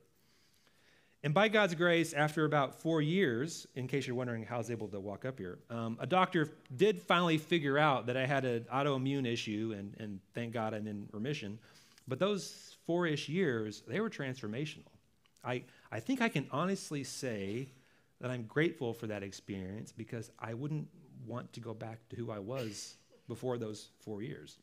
And 1.24 1.32
by 1.32 1.48
God's 1.48 1.74
grace, 1.76 2.12
after 2.12 2.44
about 2.44 2.80
four 2.80 3.00
years, 3.00 3.66
in 3.76 3.86
case 3.86 4.08
you're 4.08 4.16
wondering 4.16 4.42
how 4.42 4.56
I 4.56 4.58
was 4.58 4.72
able 4.72 4.88
to 4.88 4.98
walk 4.98 5.24
up 5.24 5.38
here, 5.38 5.60
um, 5.70 5.96
a 6.00 6.06
doctor 6.06 6.50
did 6.74 7.00
finally 7.00 7.38
figure 7.38 7.78
out 7.78 8.06
that 8.06 8.16
I 8.16 8.26
had 8.26 8.44
an 8.44 8.66
autoimmune 8.72 9.24
issue, 9.24 9.72
and, 9.78 9.94
and 10.00 10.18
thank 10.34 10.52
God 10.52 10.74
I'm 10.74 10.88
in 10.88 11.08
remission. 11.12 11.60
But 12.08 12.18
those 12.18 12.76
four 12.86 13.06
ish 13.06 13.28
years, 13.28 13.84
they 13.86 14.00
were 14.00 14.10
transformational. 14.10 14.90
I, 15.44 15.62
I 15.92 16.00
think 16.00 16.20
I 16.20 16.28
can 16.28 16.48
honestly 16.50 17.04
say 17.04 17.68
that 18.20 18.30
I'm 18.30 18.44
grateful 18.44 18.92
for 18.92 19.06
that 19.06 19.22
experience 19.22 19.92
because 19.92 20.30
I 20.40 20.54
wouldn't 20.54 20.88
want 21.26 21.52
to 21.54 21.60
go 21.60 21.74
back 21.74 22.08
to 22.10 22.16
who 22.16 22.30
I 22.30 22.38
was 22.38 22.96
before 23.28 23.58
those 23.58 23.88
four 24.00 24.22
years. 24.22 24.58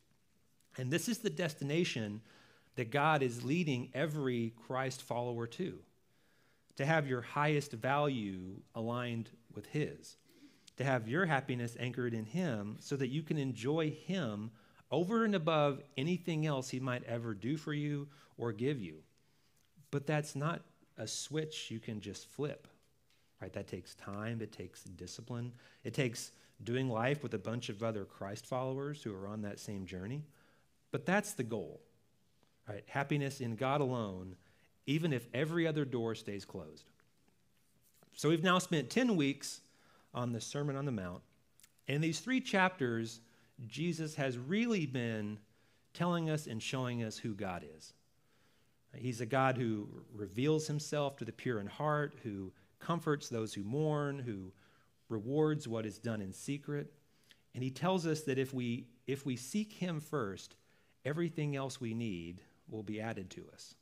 And 0.77 0.91
this 0.91 1.09
is 1.09 1.19
the 1.19 1.29
destination 1.29 2.21
that 2.75 2.91
God 2.91 3.21
is 3.21 3.43
leading 3.43 3.89
every 3.93 4.53
Christ 4.67 5.01
follower 5.01 5.47
to 5.47 5.79
to 6.79 6.85
have 6.85 7.09
your 7.09 7.19
highest 7.19 7.73
value 7.73 8.55
aligned 8.73 9.29
with 9.53 9.65
His, 9.65 10.15
to 10.77 10.85
have 10.85 11.09
your 11.09 11.25
happiness 11.25 11.75
anchored 11.77 12.13
in 12.13 12.23
Him 12.23 12.77
so 12.79 12.95
that 12.95 13.09
you 13.09 13.21
can 13.21 13.37
enjoy 13.37 13.89
Him 13.89 14.49
over 14.89 15.25
and 15.25 15.35
above 15.35 15.81
anything 15.97 16.45
else 16.45 16.69
He 16.69 16.79
might 16.79 17.03
ever 17.03 17.33
do 17.33 17.57
for 17.57 17.73
you 17.73 18.07
or 18.37 18.53
give 18.53 18.79
you. 18.79 18.99
But 19.91 20.07
that's 20.07 20.37
not 20.37 20.61
a 20.97 21.05
switch 21.05 21.69
you 21.69 21.81
can 21.81 21.99
just 21.99 22.27
flip, 22.27 22.65
right? 23.41 23.51
That 23.51 23.67
takes 23.67 23.93
time, 23.95 24.39
it 24.41 24.53
takes 24.53 24.85
discipline, 24.85 25.51
it 25.83 25.93
takes 25.93 26.31
doing 26.63 26.89
life 26.89 27.23
with 27.23 27.33
a 27.33 27.39
bunch 27.39 27.69
of 27.69 27.83
other 27.83 28.05
Christ 28.05 28.45
followers 28.45 29.01
who 29.03 29.13
are 29.15 29.27
on 29.27 29.41
that 29.43 29.59
same 29.59 29.85
journey. 29.85 30.23
But 30.91 31.05
that's 31.05 31.33
the 31.33 31.43
goal, 31.43 31.81
right? 32.67 32.83
Happiness 32.87 33.41
in 33.41 33.55
God 33.55 33.81
alone 33.81 34.35
even 34.89 35.13
if 35.13 35.27
every 35.35 35.67
other 35.67 35.85
door 35.85 36.15
stays 36.15 36.45
closed. 36.45 36.89
So 38.15 38.27
we've 38.27 38.43
now 38.43 38.57
spent 38.57 38.89
10 38.89 39.15
weeks 39.15 39.61
on 40.15 40.33
the 40.33 40.41
Sermon 40.41 40.75
on 40.75 40.85
the 40.85 40.91
Mount. 40.91 41.21
In 41.87 42.01
these 42.01 42.19
three 42.19 42.41
chapters, 42.41 43.21
Jesus 43.67 44.15
has 44.15 44.35
really 44.35 44.87
been 44.87 45.37
telling 45.93 46.31
us 46.31 46.47
and 46.47 46.61
showing 46.61 47.03
us 47.03 47.19
who 47.19 47.35
God 47.35 47.63
is. 47.77 47.93
He's 48.95 49.21
a 49.21 49.27
God 49.27 49.57
who 49.57 49.87
reveals 50.11 50.65
himself 50.65 51.17
to 51.17 51.25
the 51.25 51.31
pure 51.31 51.59
in 51.59 51.67
heart, 51.67 52.15
who 52.23 52.51
comforts 52.79 53.29
those 53.29 53.53
who 53.53 53.63
mourn, 53.63 54.17
who 54.17 54.51
rewards 55.09 55.67
what 55.67 55.85
is 55.85 55.97
done 55.97 56.21
in 56.21 56.31
secret. 56.31 56.93
And 57.53 57.63
he 57.63 57.71
tells 57.71 58.05
us 58.05 58.21
that 58.21 58.37
if 58.37 58.53
we, 58.53 58.87
if 59.07 59.25
we 59.25 59.35
seek 59.35 59.73
him 59.73 59.99
first, 59.99 60.55
everything 61.03 61.55
else 61.55 61.81
we 61.81 61.93
need 61.93 62.41
will 62.69 62.83
be 62.83 63.01
added 63.01 63.29
to 63.31 63.45
us. 63.51 63.75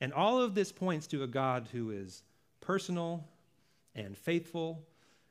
And 0.00 0.12
all 0.12 0.42
of 0.42 0.54
this 0.54 0.72
points 0.72 1.06
to 1.08 1.22
a 1.22 1.28
God 1.28 1.68
who 1.72 1.90
is 1.90 2.24
personal 2.60 3.24
and 3.94 4.16
faithful, 4.18 4.84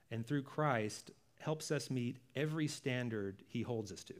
and 0.09 0.25
through 0.25 0.43
Christ 0.43 1.11
helps 1.39 1.71
us 1.71 1.89
meet 1.89 2.17
every 2.35 2.67
standard 2.67 3.43
he 3.47 3.63
holds 3.63 3.91
us 3.91 4.03
to, 4.05 4.13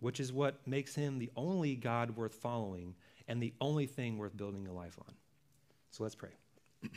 which 0.00 0.20
is 0.20 0.32
what 0.32 0.66
makes 0.66 0.94
him 0.94 1.18
the 1.18 1.30
only 1.36 1.74
God 1.74 2.16
worth 2.16 2.34
following 2.34 2.94
and 3.28 3.42
the 3.42 3.54
only 3.60 3.86
thing 3.86 4.18
worth 4.18 4.36
building 4.36 4.66
a 4.66 4.72
life 4.72 4.98
on. 5.06 5.14
So 5.90 6.02
let's 6.02 6.14
pray. 6.14 6.30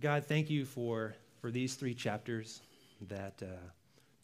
God, 0.00 0.24
thank 0.24 0.48
you 0.48 0.64
for, 0.64 1.14
for 1.40 1.50
these 1.50 1.74
three 1.74 1.94
chapters 1.94 2.62
that 3.08 3.42
uh, 3.42 3.46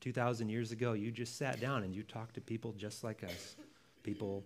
2,000 0.00 0.48
years 0.48 0.72
ago 0.72 0.92
you 0.92 1.10
just 1.10 1.36
sat 1.38 1.60
down 1.60 1.84
and 1.84 1.94
you 1.94 2.02
talked 2.02 2.34
to 2.34 2.40
people 2.40 2.72
just 2.72 3.04
like 3.04 3.22
us, 3.24 3.56
people 4.02 4.44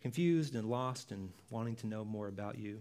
confused 0.00 0.54
and 0.54 0.68
lost 0.68 1.12
and 1.12 1.30
wanting 1.50 1.76
to 1.76 1.86
know 1.86 2.04
more 2.04 2.28
about 2.28 2.58
you. 2.58 2.80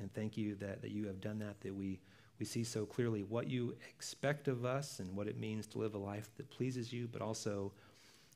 And 0.00 0.12
thank 0.14 0.36
you 0.36 0.54
that, 0.56 0.82
that 0.82 0.90
you 0.90 1.06
have 1.06 1.20
done 1.20 1.38
that, 1.40 1.60
that 1.60 1.74
we, 1.74 2.00
we 2.38 2.46
see 2.46 2.64
so 2.64 2.86
clearly 2.86 3.22
what 3.22 3.48
you 3.48 3.74
expect 3.88 4.48
of 4.48 4.64
us 4.64 5.00
and 5.00 5.14
what 5.14 5.26
it 5.26 5.38
means 5.38 5.66
to 5.68 5.78
live 5.78 5.94
a 5.94 5.98
life 5.98 6.30
that 6.36 6.48
pleases 6.50 6.92
you, 6.92 7.08
but 7.10 7.20
also 7.20 7.72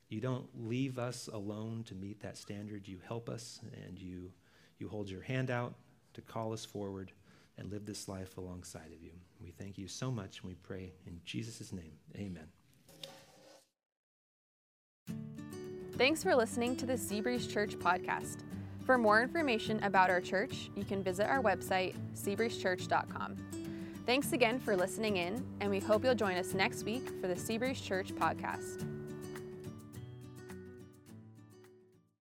you 0.09 0.21
don't 0.21 0.47
leave 0.55 0.99
us 0.99 1.29
alone 1.33 1.85
to 1.87 1.95
meet 1.95 2.21
that 2.21 2.37
standard. 2.37 2.87
You 2.87 2.99
help 3.07 3.29
us 3.29 3.61
and 3.87 3.99
you, 3.99 4.31
you 4.79 4.89
hold 4.89 5.09
your 5.09 5.23
hand 5.23 5.51
out 5.51 5.75
to 6.15 6.21
call 6.21 6.53
us 6.53 6.65
forward 6.65 7.13
and 7.59 7.71
live 7.71 7.87
this 7.87 8.09
life 8.09 8.37
alongside 8.37 8.93
of 8.93 9.03
you. 9.03 9.13
We 9.41 9.51
thank 9.51 9.79
you 9.79 9.89
so 9.89 10.11
much 10.11 10.41
and 10.41 10.49
we 10.49 10.55
pray 10.55 10.93
in 11.07 11.21
Jesus' 11.25 11.73
name. 11.73 11.93
Amen. 12.17 12.49
Thanks 15.97 16.23
for 16.23 16.35
listening 16.35 16.77
to 16.77 16.87
the 16.87 16.95
Seabreeze 16.95 17.49
Church 17.49 17.77
podcast. 17.79 18.39
For 18.85 18.99
more 18.99 19.23
information 19.23 19.83
about 19.83 20.11
our 20.11 20.21
church, 20.21 20.71
you 20.77 20.85
can 20.85 21.03
visit 21.03 21.27
our 21.29 21.41
website, 21.41 21.95
seabreezechurch.com. 22.15 23.37
Thanks 24.05 24.33
again 24.33 24.59
for 24.59 24.77
listening 24.77 25.17
in, 25.17 25.43
and 25.61 25.71
we 25.71 25.81
hope 25.81 26.05
you'll 26.05 26.15
join 26.15 26.37
us 26.37 26.53
next 26.53 26.83
week 26.83 27.09
for 27.21 27.29
the 27.29 27.35
Seabreeze 27.35 27.83
Church 27.83 28.13
podcast. 28.13 28.94